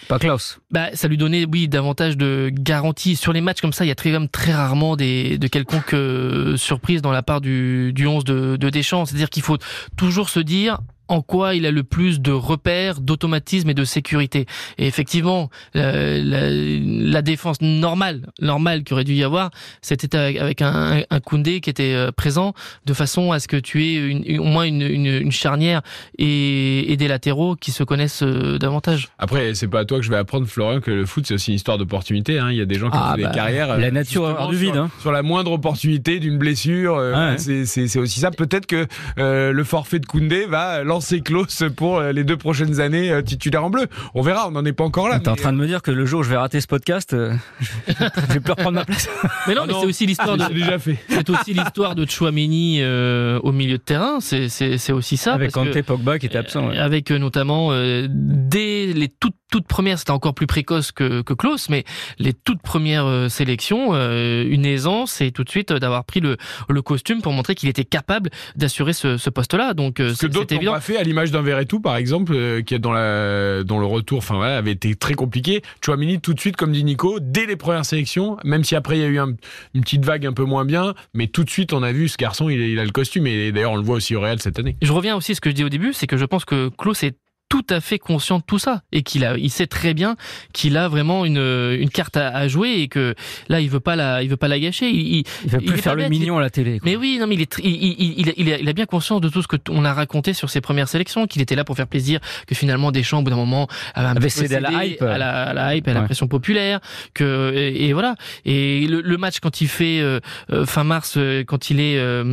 Pas, 0.08 0.18
Klaus. 0.18 0.58
Bah, 0.70 0.88
ça 0.94 1.08
lui 1.08 1.16
donnait, 1.16 1.46
oui, 1.50 1.68
davantage 1.68 2.16
de 2.16 2.50
garanties. 2.52 3.16
Sur 3.16 3.32
les 3.32 3.40
matchs 3.40 3.60
comme 3.60 3.72
ça, 3.72 3.84
il 3.84 3.88
y 3.88 3.90
a 3.90 3.94
très, 3.94 4.12
très 4.28 4.52
rarement 4.52 4.96
des, 4.96 5.38
de 5.38 5.46
quelconque 5.46 5.94
euh, 5.94 6.56
surprise 6.56 7.02
dans 7.02 7.12
la 7.12 7.22
part 7.22 7.40
du, 7.40 7.92
du 7.92 8.06
11 8.06 8.24
de, 8.24 8.56
de 8.56 8.70
Deschamps. 8.70 9.04
C'est-à-dire 9.06 9.30
qu'il 9.30 9.42
faut 9.42 9.58
toujours 9.96 10.28
se 10.28 10.40
dire, 10.40 10.80
en 11.08 11.22
quoi 11.22 11.54
il 11.54 11.66
a 11.66 11.70
le 11.70 11.84
plus 11.84 12.20
de 12.20 12.32
repères, 12.32 13.00
d'automatisme 13.00 13.70
et 13.70 13.74
de 13.74 13.84
sécurité. 13.84 14.46
Et 14.78 14.86
effectivement, 14.86 15.50
la, 15.74 16.50
la, 16.50 17.22
défense 17.22 17.60
normale, 17.60 18.26
normale 18.40 18.84
qu'il 18.84 18.94
aurait 18.94 19.04
dû 19.04 19.14
y 19.14 19.24
avoir, 19.24 19.50
c'était 19.82 20.16
avec 20.16 20.62
un, 20.62 21.02
un 21.08 21.20
Koundé 21.20 21.60
qui 21.60 21.70
était 21.70 21.94
euh, 21.94 22.10
présent 22.12 22.54
de 22.86 22.94
façon 22.94 23.32
à 23.32 23.40
ce 23.40 23.48
que 23.48 23.56
tu 23.56 23.84
aies 23.84 23.94
une, 23.94 24.40
au 24.40 24.44
moins 24.44 24.64
une, 24.64 24.82
une, 24.82 25.06
une 25.06 25.32
charnière 25.32 25.82
et, 26.18 26.92
et, 26.92 26.96
des 26.96 27.08
latéraux 27.08 27.56
qui 27.56 27.70
se 27.70 27.82
connaissent 27.84 28.22
euh, 28.22 28.58
davantage. 28.58 29.08
Après, 29.18 29.54
c'est 29.54 29.68
pas 29.68 29.80
à 29.80 29.84
toi 29.84 29.98
que 29.98 30.04
je 30.04 30.10
vais 30.10 30.16
apprendre, 30.16 30.46
Florian, 30.46 30.80
que 30.80 30.90
le 30.90 31.06
foot 31.06 31.26
c'est 31.26 31.34
aussi 31.34 31.50
une 31.50 31.56
histoire 31.56 31.78
d'opportunité. 31.78 32.38
Hein. 32.38 32.50
Il 32.50 32.56
y 32.56 32.60
a 32.60 32.66
des 32.66 32.76
gens 32.76 32.90
qui 32.90 32.98
ah 33.00 33.12
ont 33.12 33.16
fait 33.16 33.22
bah, 33.22 33.28
des 33.28 33.34
carrières. 33.34 33.78
La 33.78 33.90
nature 33.90 34.48
du 34.48 34.56
vide. 34.56 34.74
Sur, 34.74 34.82
hein. 34.82 34.90
sur, 35.00 35.12
la 35.12 35.22
moindre 35.22 35.52
opportunité 35.52 36.20
d'une 36.20 36.38
blessure, 36.38 36.96
euh, 36.96 37.34
ouais. 37.34 37.64
c'est 37.66 37.98
aussi 37.98 38.20
ça. 38.20 38.30
Peut-être 38.30 38.66
que 38.66 38.86
euh, 39.18 39.52
le 39.52 39.64
forfait 39.64 39.98
de 39.98 40.06
Koundé 40.06 40.46
va 40.46 40.84
lancer 40.94 41.22
Klaus 41.22 41.64
pour 41.74 41.98
euh, 41.98 42.12
les 42.12 42.22
deux 42.22 42.36
prochaines 42.36 42.80
années 42.80 43.10
euh, 43.10 43.20
titulaire 43.20 43.64
en 43.64 43.70
bleu. 43.70 43.88
On 44.14 44.22
verra, 44.22 44.46
on 44.46 44.52
n'en 44.52 44.64
est 44.64 44.72
pas 44.72 44.84
encore 44.84 45.08
là. 45.08 45.18
T'es 45.18 45.28
en 45.28 45.34
train 45.34 45.52
de 45.52 45.58
me 45.58 45.66
dire 45.66 45.82
que 45.82 45.90
le 45.90 46.06
jour 46.06 46.20
où 46.20 46.22
je 46.22 46.30
vais 46.30 46.36
rater 46.36 46.60
ce 46.60 46.68
podcast, 46.68 47.14
euh, 47.14 47.34
je 47.88 48.32
vais 48.32 48.40
plus 48.40 48.52
reprendre 48.52 48.78
ma 48.78 48.84
place. 48.84 49.08
Mais 49.48 49.54
non, 49.54 49.62
mais 49.66 49.72
c'est 49.72 49.86
aussi 49.86 50.06
l'histoire 50.06 50.36
de. 50.36 50.52
déjà 50.54 50.78
fait. 50.78 50.96
C'est 51.08 51.28
aussi 51.30 51.52
l'histoire 51.52 51.96
de 51.96 52.08
Chouameni 52.08 52.78
euh, 52.80 53.40
au 53.42 53.50
milieu 53.50 53.78
de 53.78 53.82
terrain. 53.82 54.20
C'est 54.20 54.48
c'est 54.48 54.92
aussi 54.92 55.16
ça. 55.16 55.34
Avec 55.34 55.50
Kanté, 55.50 55.82
Pogba 55.82 56.20
qui 56.20 56.26
était 56.26 56.38
absent. 56.38 56.68
Ouais. 56.68 56.78
Avec 56.78 57.10
notamment 57.10 57.70
dès 58.08 58.92
les 58.92 59.08
toutes 59.08 59.34
toutes 59.54 59.68
premières, 59.68 60.00
c'était 60.00 60.10
encore 60.10 60.34
plus 60.34 60.48
précoce 60.48 60.90
que, 60.90 61.22
que 61.22 61.32
Klaus, 61.32 61.68
mais 61.68 61.84
les 62.18 62.32
toutes 62.32 62.60
premières 62.60 63.06
euh, 63.06 63.28
sélections, 63.28 63.90
euh, 63.92 64.44
une 64.48 64.66
aisance 64.66 65.20
et 65.20 65.30
tout 65.30 65.44
de 65.44 65.48
suite 65.48 65.72
d'avoir 65.72 66.04
pris 66.04 66.18
le, 66.18 66.36
le 66.68 66.82
costume 66.82 67.22
pour 67.22 67.32
montrer 67.32 67.54
qu'il 67.54 67.68
était 67.68 67.84
capable 67.84 68.30
d'assurer 68.56 68.92
ce, 68.92 69.16
ce 69.16 69.30
poste-là. 69.30 69.72
Donc 69.72 69.98
ce 69.98 70.20
que 70.20 70.26
d'autres 70.26 70.52
n'ont 70.56 70.72
pas 70.72 70.80
à 70.96 71.02
l'image 71.02 71.30
d'un 71.30 71.42
Verretou 71.42 71.80
par 71.80 71.96
exemple, 71.96 72.32
euh, 72.34 72.62
qui 72.62 72.74
est 72.74 72.78
dans 72.78 72.92
la 72.92 73.64
dans 73.64 73.78
le 73.78 73.86
retour, 73.86 74.18
enfin 74.18 74.36
voilà, 74.36 74.58
avait 74.58 74.72
été 74.72 74.94
très 74.94 75.14
compliqué. 75.14 75.62
Chouamini 75.84 76.20
tout 76.20 76.34
de 76.34 76.40
suite, 76.40 76.56
comme 76.56 76.72
dit 76.72 76.84
Nico, 76.84 77.18
dès 77.20 77.46
les 77.46 77.56
premières 77.56 77.84
sélections, 77.84 78.36
même 78.44 78.64
si 78.64 78.76
après 78.76 78.98
il 78.98 79.00
y 79.00 79.04
a 79.04 79.08
eu 79.08 79.18
un, 79.18 79.34
une 79.74 79.80
petite 79.80 80.04
vague 80.04 80.26
un 80.26 80.32
peu 80.32 80.44
moins 80.44 80.64
bien, 80.64 80.94
mais 81.14 81.26
tout 81.26 81.44
de 81.44 81.50
suite 81.50 81.72
on 81.72 81.82
a 81.82 81.92
vu 81.92 82.08
ce 82.08 82.16
garçon, 82.16 82.48
il, 82.48 82.60
il 82.60 82.78
a 82.78 82.84
le 82.84 82.90
costume 82.90 83.26
et 83.26 83.52
d'ailleurs 83.52 83.72
on 83.72 83.76
le 83.76 83.82
voit 83.82 83.96
aussi 83.96 84.14
au 84.14 84.20
Real 84.20 84.40
cette 84.40 84.58
année. 84.58 84.76
Je 84.82 84.92
reviens 84.92 85.16
aussi 85.16 85.32
à 85.32 85.34
ce 85.34 85.40
que 85.40 85.50
je 85.50 85.54
dis 85.54 85.64
au 85.64 85.68
début, 85.68 85.92
c'est 85.92 86.06
que 86.06 86.16
je 86.16 86.24
pense 86.24 86.44
que 86.44 86.68
Klaus 86.76 87.02
est 87.02 87.16
tout 87.54 87.64
à 87.70 87.80
fait 87.80 88.00
conscient 88.00 88.40
de 88.40 88.44
tout 88.44 88.58
ça 88.58 88.82
et 88.90 89.04
qu'il 89.04 89.24
a, 89.24 89.36
il 89.36 89.48
sait 89.48 89.68
très 89.68 89.94
bien 89.94 90.16
qu'il 90.52 90.76
a 90.76 90.88
vraiment 90.88 91.24
une, 91.24 91.38
une 91.38 91.88
carte 91.88 92.16
à, 92.16 92.30
à, 92.30 92.48
jouer 92.48 92.80
et 92.80 92.88
que 92.88 93.14
là 93.48 93.60
il 93.60 93.70
veut 93.70 93.78
pas 93.78 93.94
la, 93.94 94.24
il 94.24 94.28
veut 94.28 94.36
pas 94.36 94.48
la 94.48 94.58
gâcher. 94.58 94.88
Il, 94.90 95.18
il, 95.18 95.24
il 95.44 95.50
veut 95.50 95.58
plus 95.60 95.78
faire 95.78 95.94
le 95.94 96.08
mignon 96.08 96.36
à 96.36 96.40
la 96.40 96.50
télé. 96.50 96.80
Quoi. 96.80 96.90
Mais 96.90 96.96
oui, 96.96 97.16
non, 97.20 97.28
mais 97.28 97.36
il 97.36 97.42
est, 97.42 97.58
il, 97.62 97.74
il, 97.74 98.34
il, 98.36 98.52
a, 98.52 98.58
il 98.58 98.68
a 98.68 98.72
bien 98.72 98.86
conscience 98.86 99.20
de 99.20 99.28
tout 99.28 99.40
ce 99.40 99.46
que 99.46 99.56
on 99.70 99.84
a 99.84 99.94
raconté 99.94 100.32
sur 100.32 100.50
ses 100.50 100.60
premières 100.60 100.88
sélections, 100.88 101.28
qu'il 101.28 101.42
était 101.42 101.54
là 101.54 101.62
pour 101.62 101.76
faire 101.76 101.86
plaisir, 101.86 102.18
que 102.48 102.56
finalement 102.56 102.90
Deschamps 102.90 103.20
au 103.20 103.22
bout 103.22 103.30
d'un 103.30 103.36
moment 103.36 103.68
avait, 103.94 104.28
cédé 104.30 104.56
à 104.56 104.60
la 104.60 104.84
hype, 104.84 105.02
à 105.02 105.16
la, 105.16 105.44
à 105.44 105.54
la 105.54 105.76
hype, 105.76 105.86
à 105.86 105.92
la 105.92 106.02
pression 106.02 106.26
populaire, 106.26 106.80
que 107.14 107.52
et, 107.54 107.86
et, 107.86 107.92
voilà. 107.92 108.16
Et 108.44 108.88
le, 108.88 109.00
le, 109.00 109.16
match 109.16 109.38
quand 109.38 109.60
il 109.60 109.68
fait 109.68 110.00
euh, 110.00 110.18
fin 110.66 110.82
mars, 110.82 111.16
quand 111.46 111.70
il 111.70 111.78
est 111.78 111.98
euh, 111.98 112.24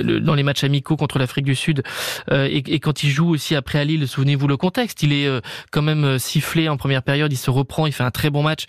le, 0.00 0.20
dans 0.20 0.36
les 0.36 0.44
matchs 0.44 0.62
amicaux 0.62 0.96
contre 0.96 1.18
l'Afrique 1.18 1.44
du 1.44 1.56
Sud 1.56 1.82
euh, 2.30 2.46
et, 2.48 2.58
et, 2.58 2.78
quand 2.78 3.02
il 3.02 3.10
joue 3.10 3.30
aussi 3.30 3.56
après 3.56 3.80
à 3.80 3.84
Lille, 3.84 4.06
souvenez-vous 4.06 4.43
le 4.48 4.56
contexte, 4.56 5.02
il 5.02 5.12
est 5.12 5.28
quand 5.70 5.82
même 5.82 6.18
sifflé 6.18 6.68
en 6.68 6.76
première 6.76 7.02
période, 7.02 7.32
il 7.32 7.36
se 7.36 7.50
reprend, 7.50 7.86
il 7.86 7.92
fait 7.92 8.04
un 8.04 8.10
très 8.10 8.30
bon 8.30 8.42
match. 8.42 8.64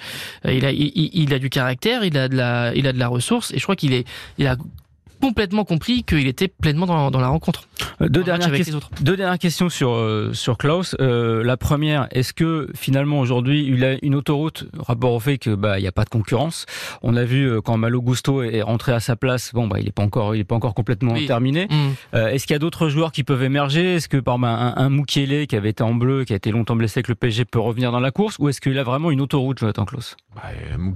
Il 0.45 0.65
a, 0.65 0.71
il 0.71 1.33
a 1.33 1.39
du 1.39 1.49
caractère, 1.49 2.03
il 2.03 2.17
a 2.17 2.27
de 2.27 2.35
la, 2.35 2.73
il 2.75 2.87
a 2.87 2.93
de 2.93 2.99
la 2.99 3.07
ressource, 3.07 3.51
et 3.53 3.57
je 3.57 3.63
crois 3.63 3.75
qu'il 3.75 3.93
est, 3.93 4.07
il 4.37 4.47
a 4.47 4.55
complètement 5.19 5.65
compris 5.65 6.03
qu'il 6.03 6.27
était 6.27 6.47
pleinement 6.47 6.85
dans, 6.85 7.11
dans 7.11 7.19
la 7.19 7.27
rencontre. 7.27 7.67
Deux 8.01 8.23
dernières, 8.23 8.51
que 8.51 9.03
deux 9.03 9.15
dernières 9.15 9.39
questions 9.39 9.69
sur 9.69 9.91
euh, 9.91 10.31
sur 10.33 10.57
Klaus. 10.57 10.95
Euh, 10.99 11.43
la 11.43 11.57
première, 11.57 12.07
est-ce 12.11 12.33
que 12.33 12.69
finalement 12.75 13.19
aujourd'hui 13.19 13.65
il 13.65 13.83
a 13.85 13.95
une 14.01 14.15
autoroute 14.15 14.65
rapport 14.77 15.13
au 15.13 15.19
fait 15.19 15.37
que 15.37 15.55
bah 15.55 15.79
il 15.79 15.83
y 15.83 15.87
a 15.87 15.91
pas 15.91 16.03
de 16.03 16.09
concurrence? 16.09 16.65
On 17.01 17.15
a 17.15 17.23
vu 17.23 17.45
euh, 17.45 17.61
quand 17.61 17.77
Malo 17.77 18.01
Gusto 18.01 18.43
est 18.43 18.61
rentré 18.61 18.91
à 18.91 18.99
sa 18.99 19.15
place, 19.15 19.51
bon 19.53 19.67
bah 19.67 19.79
il 19.79 19.87
est 19.87 19.91
pas 19.91 20.03
encore 20.03 20.35
il 20.35 20.41
est 20.41 20.45
pas 20.45 20.55
encore 20.55 20.73
complètement 20.73 21.13
oui. 21.13 21.25
terminé. 21.25 21.67
Mmh. 21.69 21.75
Euh, 22.15 22.27
est-ce 22.29 22.45
qu'il 22.45 22.53
y 22.53 22.55
a 22.55 22.59
d'autres 22.59 22.89
joueurs 22.89 23.11
qui 23.11 23.23
peuvent 23.23 23.43
émerger? 23.43 23.95
Est-ce 23.95 24.09
que 24.09 24.17
par 24.17 24.35
un, 24.43 24.73
un 24.75 25.03
qui 25.03 25.55
avait 25.55 25.69
été 25.69 25.83
en 25.83 25.93
bleu, 25.93 26.25
qui 26.25 26.33
a 26.33 26.35
été 26.35 26.51
longtemps 26.51 26.75
blessé 26.75 26.99
avec 26.99 27.07
le 27.07 27.15
PSG 27.15 27.45
peut 27.45 27.59
revenir 27.59 27.91
dans 27.91 27.99
la 27.99 28.11
course? 28.11 28.35
Ou 28.39 28.49
est-ce 28.49 28.59
qu'il 28.59 28.77
a 28.77 28.83
vraiment 28.83 29.11
une 29.11 29.21
autoroute 29.21 29.59
Jonathan 29.59 29.85
Klaus? 29.85 30.17
Bah, 30.35 30.43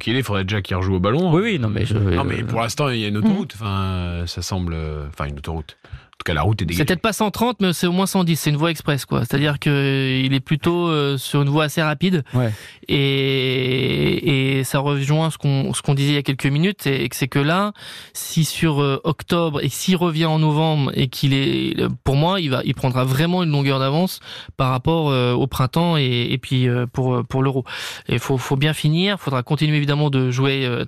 il 0.06 0.24
faudrait 0.24 0.44
déjà 0.44 0.62
qu'il 0.62 0.76
rejoue 0.76 0.96
au 0.96 1.00
ballon. 1.00 1.32
Oui 1.34 1.42
oui 1.44 1.60
non 1.60 1.70
mais 1.70 1.86
je, 1.86 1.96
non 1.96 2.24
mais 2.24 2.44
pour 2.44 2.62
l'instant 2.62 2.90
il 2.90 3.00
y 3.00 3.06
a 3.06 3.08
une 3.08 3.18
autoroute. 3.18 3.54
Enfin 3.56 4.09
ça 4.26 4.42
semble 4.42 4.76
enfin 5.08 5.26
une 5.26 5.38
autoroute. 5.38 5.78
En 6.20 6.26
tout 6.26 6.32
cas, 6.32 6.34
la 6.34 6.42
route 6.42 6.62
est 6.62 6.66
dégagée. 6.66 6.80
C'est 6.80 6.86
peut-être 6.86 7.02
pas 7.02 7.14
130, 7.14 7.62
mais 7.62 7.72
c'est 7.72 7.88
au 7.88 7.94
moins 7.94 8.06
110. 8.06 8.36
C'est 8.36 8.50
une 8.50 8.58
voie 8.58 8.72
express, 8.72 9.06
quoi. 9.06 9.22
C'est-à-dire 9.22 9.58
que 9.58 10.20
il 10.22 10.34
est 10.34 10.42
plutôt 10.42 10.90
euh, 10.90 11.18
sur 11.18 11.42
une 11.42 11.48
voie 11.48 11.64
assez 11.64 11.82
rapide. 11.82 12.26
Ouais. 12.34 12.52
Et, 12.90 14.58
et 14.60 14.64
ça 14.66 14.80
rejoint 14.80 15.30
ce 15.30 15.38
qu'on 15.38 15.74
ce 15.74 15.82
qu'on 15.82 15.94
disait 15.94 16.12
il 16.12 16.16
y 16.16 16.18
a 16.18 16.24
quelques 16.24 16.46
minutes, 16.46 16.88
et 16.88 17.08
c'est 17.14 17.30
que 17.30 17.40
là, 17.40 17.72
si 18.14 18.44
sur 18.44 18.82
euh, 18.82 19.00
octobre 19.06 19.64
et 19.64 19.70
s'il 19.70 19.96
revient 19.96 20.26
en 20.26 20.40
novembre 20.40 20.92
et 20.94 21.08
qu'il 21.08 21.34
est, 21.34 21.76
pour 22.04 22.16
moi, 22.16 22.42
il 22.42 22.50
va, 22.50 22.62
il 22.66 22.76
prendra 22.76 23.06
vraiment 23.06 23.44
une 23.44 23.52
longueur 23.52 23.80
d'avance 23.80 24.20
par 24.58 24.72
rapport 24.72 25.10
euh, 25.12 25.32
au 25.34 25.48
printemps 25.48 25.96
et, 25.98 26.28
et 26.32 26.38
puis 26.38 26.68
euh, 26.68 26.86
pour 26.86 27.26
pour 27.28 27.44
l'euro. 27.44 27.64
Il 28.10 28.20
faut 28.20 28.38
faut 28.38 28.58
bien 28.58 28.74
finir. 28.74 29.20
Faudra 29.20 29.44
continuer 29.44 29.78
évidemment 29.78 30.10
de 30.10 30.32
jouer 30.32 30.66
euh, 30.66 30.84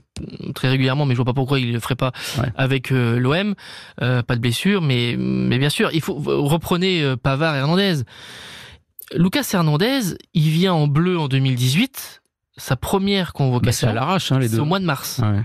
très 0.56 0.70
régulièrement, 0.70 1.06
mais 1.06 1.14
je 1.14 1.18
vois 1.18 1.26
pas 1.26 1.34
pourquoi 1.34 1.60
il 1.60 1.72
le 1.72 1.80
ferait 1.80 1.96
pas 1.96 2.12
ouais. 2.40 2.50
avec 2.56 2.92
euh, 2.92 3.18
l'OM. 3.20 3.56
pas 3.98 4.36
de 4.36 4.42
blessure, 4.42 4.82
mais 4.82 5.16
mais 5.22 5.58
bien 5.58 5.70
sûr, 5.70 5.90
il 5.94 6.02
faut 6.02 6.16
reprenez 6.16 7.16
Pavard 7.22 7.56
et 7.56 7.60
Hernandez. 7.60 8.04
Lucas 9.16 9.48
Hernandez, 9.54 10.18
il 10.34 10.50
vient 10.50 10.74
en 10.74 10.88
bleu 10.88 11.20
en 11.20 11.28
2018. 11.28 12.22
Sa 12.58 12.76
première 12.76 13.34
convocation, 13.34 13.88
bah 13.88 13.92
à 13.92 13.96
l'arrache, 13.96 14.32
hein, 14.32 14.40
les 14.40 14.48
deux. 14.48 14.56
C'est 14.56 14.62
au 14.62 14.66
mois 14.66 14.80
de 14.80 14.86
mars. 14.86 15.20
Ouais. 15.24 15.42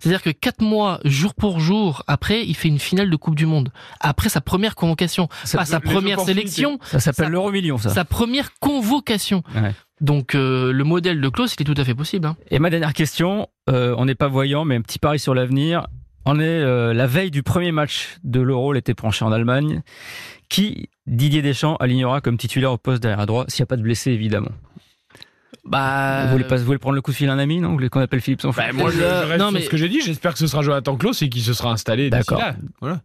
C'est-à-dire 0.00 0.22
que 0.22 0.30
quatre 0.30 0.60
mois, 0.60 1.00
jour 1.04 1.34
pour 1.34 1.60
jour, 1.60 2.02
après, 2.06 2.44
il 2.46 2.54
fait 2.54 2.68
une 2.68 2.78
finale 2.78 3.10
de 3.10 3.16
Coupe 3.16 3.34
du 3.34 3.46
Monde. 3.46 3.70
Après 4.00 4.28
sa 4.28 4.40
première 4.40 4.74
convocation, 4.74 5.28
ça, 5.44 5.58
pas 5.58 5.64
sa 5.64 5.80
première 5.80 6.20
sélection. 6.20 6.78
Ça 6.82 7.00
s'appelle 7.00 7.30
l'euro 7.30 7.50
million, 7.50 7.78
ça. 7.78 7.90
Sa 7.90 8.04
première 8.04 8.50
convocation. 8.58 9.42
Ouais. 9.54 9.74
Donc 10.00 10.34
euh, 10.34 10.72
le 10.72 10.84
modèle 10.84 11.20
de 11.20 11.28
Klaus, 11.28 11.54
il 11.54 11.62
est 11.62 11.64
tout 11.64 11.80
à 11.80 11.84
fait 11.84 11.94
possible. 11.94 12.26
Hein. 12.26 12.36
Et 12.50 12.58
ma 12.58 12.70
dernière 12.70 12.92
question, 12.92 13.48
euh, 13.70 13.94
on 13.96 14.04
n'est 14.04 14.14
pas 14.14 14.28
voyant, 14.28 14.64
mais 14.64 14.76
un 14.76 14.82
petit 14.82 14.98
pari 14.98 15.18
sur 15.18 15.34
l'avenir. 15.34 15.86
On 16.28 16.40
est 16.40 16.42
euh, 16.42 16.92
la 16.92 17.06
veille 17.06 17.30
du 17.30 17.44
premier 17.44 17.70
match 17.70 18.16
de 18.24 18.40
l'Euro, 18.40 18.72
l'été 18.72 18.94
prochain 18.94 19.26
en 19.26 19.32
Allemagne. 19.32 19.82
Qui 20.48 20.90
Didier 21.06 21.40
Deschamps 21.40 21.76
alignera 21.76 22.20
comme 22.20 22.36
titulaire 22.36 22.72
au 22.72 22.78
poste 22.78 23.00
derrière 23.00 23.26
droit, 23.26 23.44
s'il 23.46 23.62
n'y 23.62 23.64
a 23.64 23.66
pas 23.66 23.76
de 23.76 23.82
blessés 23.82 24.10
évidemment? 24.10 24.50
Bah, 25.64 26.24
vous 26.26 26.32
voulez 26.32 26.44
pas, 26.44 26.56
vous 26.56 26.64
voulez 26.64 26.78
prendre 26.78 26.96
le 26.96 27.00
coup 27.00 27.12
de 27.12 27.16
fil 27.16 27.28
à 27.28 27.32
un 27.32 27.38
ami, 27.38 27.60
non? 27.60 27.68
Vous 27.68 27.74
voulez 27.74 27.88
qu'on 27.88 28.00
appelle 28.00 28.20
Philippe 28.20 28.42
sans 28.42 28.50
bah, 28.50 28.72
Moi, 28.72 28.90
je, 28.90 28.98
je 28.98 29.04
reste 29.04 29.38
non, 29.38 29.52
mais... 29.52 29.60
ce 29.60 29.70
que 29.70 29.76
j'ai 29.76 29.88
dit. 29.88 30.00
J'espère 30.00 30.32
que 30.32 30.38
ce 30.40 30.48
sera 30.48 30.62
Jonathan 30.62 30.96
Klaus 30.96 31.22
et 31.22 31.28
qu'il 31.28 31.42
se 31.42 31.54
sera 31.54 31.70
installé. 31.70 32.10
D'accord. 32.10 32.42
Voilà. 32.80 33.02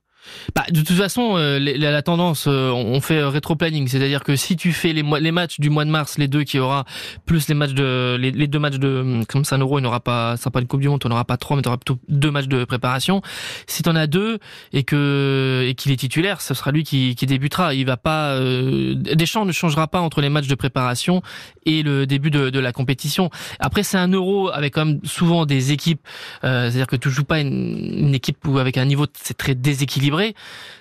Bah, 0.55 0.63
de 0.69 0.81
toute 0.81 0.97
façon, 0.97 1.37
euh, 1.37 1.59
la, 1.59 1.91
la, 1.91 2.01
tendance, 2.01 2.45
euh, 2.47 2.69
on 2.69 3.01
fait 3.01 3.23
rétro-planning, 3.23 3.87
c'est-à-dire 3.87 4.23
que 4.23 4.35
si 4.35 4.55
tu 4.55 4.71
fais 4.71 4.93
les, 4.93 5.03
les, 5.03 5.31
matchs 5.31 5.59
du 5.59 5.69
mois 5.69 5.85
de 5.85 5.89
mars, 5.89 6.17
les 6.17 6.27
deux 6.27 6.43
qui 6.43 6.59
aura, 6.59 6.85
plus 7.25 7.47
les 7.47 7.55
matchs 7.55 7.73
de, 7.73 8.17
les, 8.19 8.31
les 8.31 8.47
deux 8.47 8.59
matchs 8.59 8.77
de, 8.77 9.23
comme 9.27 9.45
ça, 9.45 9.55
un 9.55 9.59
euro, 9.59 9.79
il 9.79 9.81
n'aura 9.81 9.99
pas, 9.99 10.37
ça 10.37 10.51
pas 10.51 10.61
une 10.61 10.67
coupe 10.67 10.81
du 10.81 10.89
monde, 10.89 11.01
on 11.05 11.09
n'aura 11.09 11.25
pas 11.25 11.37
trois, 11.37 11.55
mais 11.55 11.63
tu 11.63 11.69
auras 11.69 11.77
plutôt 11.77 11.99
deux 12.07 12.31
matchs 12.31 12.47
de 12.47 12.63
préparation. 12.65 13.21
Si 13.67 13.83
t'en 13.83 13.95
as 13.95 14.07
deux 14.07 14.39
et 14.73 14.83
que 14.83 15.65
et 15.67 15.75
qu'il 15.75 15.91
est 15.91 15.97
titulaire, 15.97 16.41
ce 16.41 16.53
sera 16.53 16.71
lui 16.71 16.83
qui, 16.83 17.15
qui 17.15 17.25
débutera. 17.25 17.73
Il 17.73 17.85
va 17.85 17.97
pas, 17.97 18.33
euh, 18.33 18.95
Deschamps 18.95 19.45
ne 19.45 19.51
changera 19.51 19.87
pas 19.87 20.01
entre 20.01 20.21
les 20.21 20.29
matchs 20.29 20.47
de 20.47 20.55
préparation 20.55 21.21
et 21.65 21.83
le 21.83 22.05
début 22.05 22.31
de, 22.31 22.49
de 22.49 22.59
la 22.59 22.71
compétition. 22.71 23.29
Après, 23.59 23.83
c'est 23.83 23.97
un 23.97 24.09
euro 24.09 24.49
avec 24.49 24.73
quand 24.73 24.85
même 24.85 24.99
souvent 25.03 25.45
des 25.45 25.71
équipes, 25.71 26.01
euh, 26.43 26.69
c'est-à-dire 26.69 26.87
que 26.87 26.95
tu 26.95 27.09
joues 27.09 27.23
pas 27.23 27.39
une, 27.39 28.07
une 28.07 28.15
équipe 28.15 28.45
où 28.47 28.57
avec 28.59 28.77
un 28.77 28.85
niveau 28.85 29.05
c'est 29.21 29.37
très 29.37 29.55
déséquilibré 29.55 30.10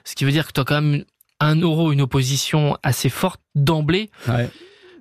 ce 0.05 0.14
qui 0.14 0.25
veut 0.25 0.33
dire 0.33 0.47
que 0.47 0.53
tu 0.53 0.61
as 0.61 0.64
quand 0.64 0.81
même 0.81 1.05
un 1.40 1.57
euro, 1.57 1.93
une 1.93 2.03
opposition 2.03 2.77
assez 2.83 3.09
forte 3.09 3.40
d'emblée. 3.55 4.11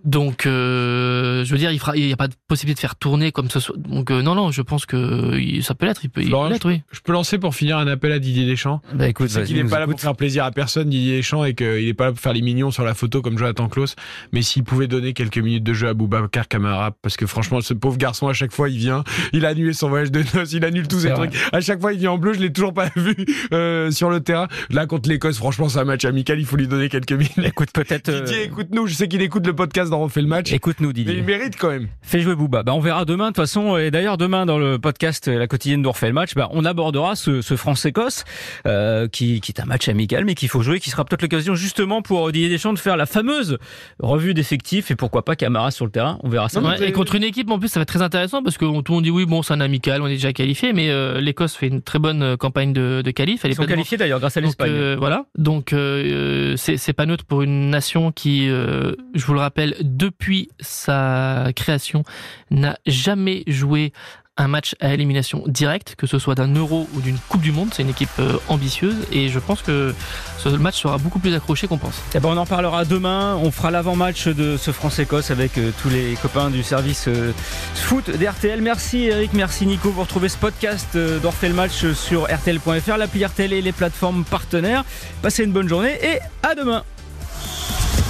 Donc, 0.05 0.45
euh, 0.45 1.43
je 1.43 1.51
veux 1.51 1.57
dire, 1.57 1.71
il 1.71 2.05
n'y 2.05 2.13
a 2.13 2.17
pas 2.17 2.27
de 2.27 2.33
possibilité 2.47 2.77
de 2.77 2.81
faire 2.81 2.95
tourner 2.95 3.31
comme 3.31 3.49
ce 3.49 3.59
soit. 3.59 3.75
Donc, 3.77 4.11
euh, 4.11 4.21
non, 4.21 4.33
non, 4.33 4.51
je 4.51 4.61
pense 4.61 4.85
que 4.85 5.61
ça 5.61 5.75
peut 5.75 5.85
l'être. 5.85 6.01
Il 6.03 6.09
peut, 6.09 6.21
Florent, 6.21 6.47
l'être, 6.47 6.67
oui. 6.67 6.81
Je 6.91 7.01
peux 7.01 7.11
lancer 7.11 7.37
pour 7.37 7.53
finir 7.53 7.77
un 7.77 7.87
appel 7.87 8.11
à 8.11 8.19
Didier 8.19 8.45
Deschamps. 8.45 8.81
Bah 8.93 9.07
écoute, 9.09 9.29
c'est 9.29 9.43
qu'il 9.43 9.57
n'est 9.57 9.69
pas 9.69 9.79
là 9.79 9.87
pour 9.87 9.99
faire 9.99 10.15
plaisir 10.15 10.45
à 10.45 10.51
personne, 10.51 10.89
Didier 10.89 11.17
Deschamps, 11.17 11.43
et 11.43 11.53
qu'il 11.53 11.85
n'est 11.85 11.93
pas 11.93 12.05
là 12.05 12.11
pour 12.11 12.21
faire 12.21 12.33
les 12.33 12.41
mignons 12.41 12.71
sur 12.71 12.83
la 12.83 12.93
photo 12.93 13.21
comme 13.21 13.37
Jonathan 13.37 13.67
Klaus. 13.67 13.95
Mais 14.31 14.41
s'il 14.41 14.63
pouvait 14.63 14.87
donner 14.87 15.13
quelques 15.13 15.37
minutes 15.37 15.63
de 15.63 15.73
jeu 15.73 15.89
à 15.89 15.93
Boubacar 15.93 16.47
Camara, 16.47 16.91
parce 17.01 17.17
que 17.17 17.25
franchement, 17.25 17.59
ce 17.61 17.73
pauvre 17.73 17.97
garçon, 17.97 18.27
à 18.27 18.33
chaque 18.33 18.53
fois, 18.53 18.69
il 18.69 18.77
vient, 18.77 19.03
il 19.33 19.45
a 19.45 19.49
annulé 19.49 19.73
son 19.73 19.89
voyage 19.89 20.11
de 20.11 20.23
noces, 20.33 20.53
il 20.53 20.63
annule 20.63 20.87
tous 20.87 21.01
ses 21.01 21.13
trucs. 21.13 21.33
À 21.51 21.59
chaque 21.59 21.81
fois, 21.81 21.93
il 21.93 21.99
vient 21.99 22.11
en 22.11 22.17
bleu, 22.17 22.33
je 22.33 22.39
l'ai 22.39 22.53
toujours 22.53 22.73
pas 22.73 22.89
vu 22.95 23.15
euh, 23.51 23.91
sur 23.91 24.09
le 24.09 24.21
terrain. 24.21 24.47
Là, 24.69 24.85
contre 24.85 25.09
l'Écosse, 25.09 25.37
franchement, 25.37 25.67
c'est 25.67 25.79
un 25.79 25.85
match 25.85 26.05
amical, 26.05 26.39
il 26.39 26.45
faut 26.45 26.55
lui 26.55 26.67
donner 26.67 26.87
quelques 26.87 27.11
minutes. 27.11 27.37
Écoute, 27.43 27.69
peut-être. 27.73 28.11
Didier, 28.11 28.43
écoute-nous, 28.43 28.87
je 28.87 28.93
sais 28.93 29.07
qu'il 29.07 29.21
écoute 29.21 29.45
le 29.45 29.53
podcast 29.53 29.88
place 29.89 29.97
dans 29.97 30.03
Refait 30.03 30.21
le 30.21 30.27
match. 30.27 30.51
Écoute-nous, 30.53 30.89
Mais 30.89 30.93
Didier. 30.93 31.15
il 31.17 31.23
mérite 31.23 31.55
quand 31.57 31.69
même. 31.69 31.87
Fais 32.01 32.21
jouer 32.21 32.35
Booba. 32.35 32.63
Bah, 32.63 32.73
on 32.73 32.79
verra 32.79 33.05
demain, 33.05 33.25
de 33.25 33.29
toute 33.29 33.37
façon. 33.37 33.77
Et 33.77 33.91
d'ailleurs, 33.91 34.17
demain, 34.17 34.45
dans 34.45 34.57
le 34.57 34.77
podcast 34.79 35.27
La 35.27 35.47
quotidienne 35.47 35.81
d'Orphée 35.81 36.07
le 36.07 36.13
match, 36.13 36.35
bah, 36.35 36.47
on 36.51 36.65
abordera 36.65 37.15
ce, 37.15 37.41
ce 37.41 37.55
France-Écosse, 37.55 38.23
euh, 38.67 39.07
qui, 39.07 39.41
qui 39.41 39.51
est 39.51 39.61
un 39.61 39.65
match 39.65 39.87
amical, 39.89 40.25
mais 40.25 40.35
qu'il 40.35 40.49
faut 40.49 40.61
jouer, 40.61 40.79
qui 40.79 40.89
sera 40.89 41.05
peut-être 41.05 41.21
l'occasion, 41.21 41.55
justement, 41.55 42.01
pour 42.01 42.31
Didier 42.31 42.49
Deschamps 42.49 42.73
de 42.73 42.79
faire 42.79 42.97
la 42.97 43.05
fameuse 43.05 43.57
revue 43.99 44.33
d'effectifs 44.33 44.91
et 44.91 44.95
pourquoi 44.95 45.25
pas 45.25 45.35
Camara 45.35 45.71
sur 45.71 45.85
le 45.85 45.91
terrain. 45.91 46.19
On 46.23 46.29
verra 46.29 46.49
ça. 46.49 46.61
Et 46.81 46.91
contre 46.91 47.15
une 47.15 47.23
équipe, 47.23 47.49
en 47.51 47.59
plus, 47.59 47.67
ça 47.69 47.79
va 47.79 47.83
être 47.83 47.89
très 47.89 48.01
intéressant 48.01 48.43
parce 48.43 48.57
que 48.57 48.65
tout 48.65 48.91
le 48.91 48.93
monde 48.95 49.03
dit 49.03 49.11
oui, 49.11 49.25
bon, 49.25 49.41
c'est 49.41 49.53
un 49.53 49.61
amical, 49.61 50.01
on 50.01 50.07
est 50.07 50.11
déjà 50.11 50.33
qualifié, 50.33 50.73
mais 50.73 50.89
euh, 50.89 51.19
l'Écosse 51.19 51.55
fait 51.55 51.67
une 51.67 51.81
très 51.81 51.99
bonne 51.99 52.21
euh, 52.23 52.37
campagne 52.37 52.73
de, 52.73 53.01
de 53.03 53.11
qualif. 53.11 53.41
Elle 53.43 53.51
est 53.51 53.53
Ils 53.53 53.55
sont 53.55 53.63
pleinement- 53.63 53.75
qualifiés 53.77 53.97
d'ailleurs 53.97 54.19
grâce 54.19 54.37
à 54.37 54.41
Donc, 54.41 54.47
l'Espagne. 54.49 54.71
euh, 54.71 54.95
voilà. 54.99 55.25
Donc 55.37 55.73
euh, 55.73 56.55
c'est 56.57 56.77
c'est 56.77 56.93
pas 56.93 57.05
neutre 57.05 57.25
pour 57.25 57.41
une 57.41 57.69
nation 57.69 58.11
qui, 58.11 58.47
euh, 58.49 58.93
je 59.13 59.25
vous 59.25 59.33
le 59.33 59.39
rappelle, 59.39 59.75
depuis 59.81 60.49
sa 60.59 61.47
création, 61.55 62.03
n'a 62.51 62.77
jamais 62.85 63.43
joué 63.47 63.93
un 64.39 64.47
match 64.47 64.73
à 64.79 64.93
élimination 64.93 65.43
directe, 65.47 65.95
que 65.97 66.07
ce 66.07 66.17
soit 66.17 66.33
d'un 66.33 66.47
Euro 66.55 66.87
ou 66.93 67.01
d'une 67.01 67.17
Coupe 67.27 67.41
du 67.41 67.51
Monde. 67.51 67.69
C'est 67.73 67.83
une 67.83 67.89
équipe 67.89 68.09
euh, 68.19 68.37
ambitieuse 68.47 68.95
et 69.11 69.27
je 69.27 69.37
pense 69.37 69.61
que 69.61 69.93
ce 70.37 70.49
match 70.49 70.81
sera 70.81 70.97
beaucoup 70.97 71.19
plus 71.19 71.35
accroché 71.35 71.67
qu'on 71.67 71.77
pense. 71.77 72.01
Eh 72.15 72.19
ben, 72.19 72.29
on 72.29 72.37
en 72.37 72.45
parlera 72.45 72.85
demain. 72.85 73.35
On 73.43 73.51
fera 73.51 73.69
l'avant-match 73.69 74.27
de 74.29 74.55
ce 74.55 74.71
France-Écosse 74.71 75.29
avec 75.29 75.57
euh, 75.57 75.71
tous 75.81 75.89
les 75.89 76.15
copains 76.21 76.49
du 76.49 76.63
service 76.63 77.09
euh, 77.09 77.33
foot 77.75 78.09
d'RTL. 78.09 78.61
Merci 78.61 79.03
Eric, 79.07 79.33
merci 79.33 79.65
Nico. 79.65 79.91
Vous 79.91 80.01
retrouvez 80.01 80.29
ce 80.29 80.37
podcast 80.37 80.87
le 80.95 81.53
match 81.53 81.91
sur 81.93 82.23
RTL.fr, 82.23 82.97
l'appli 82.97 83.25
RTL 83.25 83.51
et 83.51 83.61
les 83.61 83.71
plateformes 83.73 84.23
partenaires. 84.23 84.85
Passez 85.21 85.43
une 85.43 85.51
bonne 85.51 85.67
journée 85.67 85.97
et 86.01 86.19
à 86.43 86.55
demain. 86.55 86.83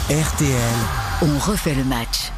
RTL. 0.10 1.22
On 1.22 1.38
refait 1.38 1.76
le 1.76 1.84
match. 1.84 2.32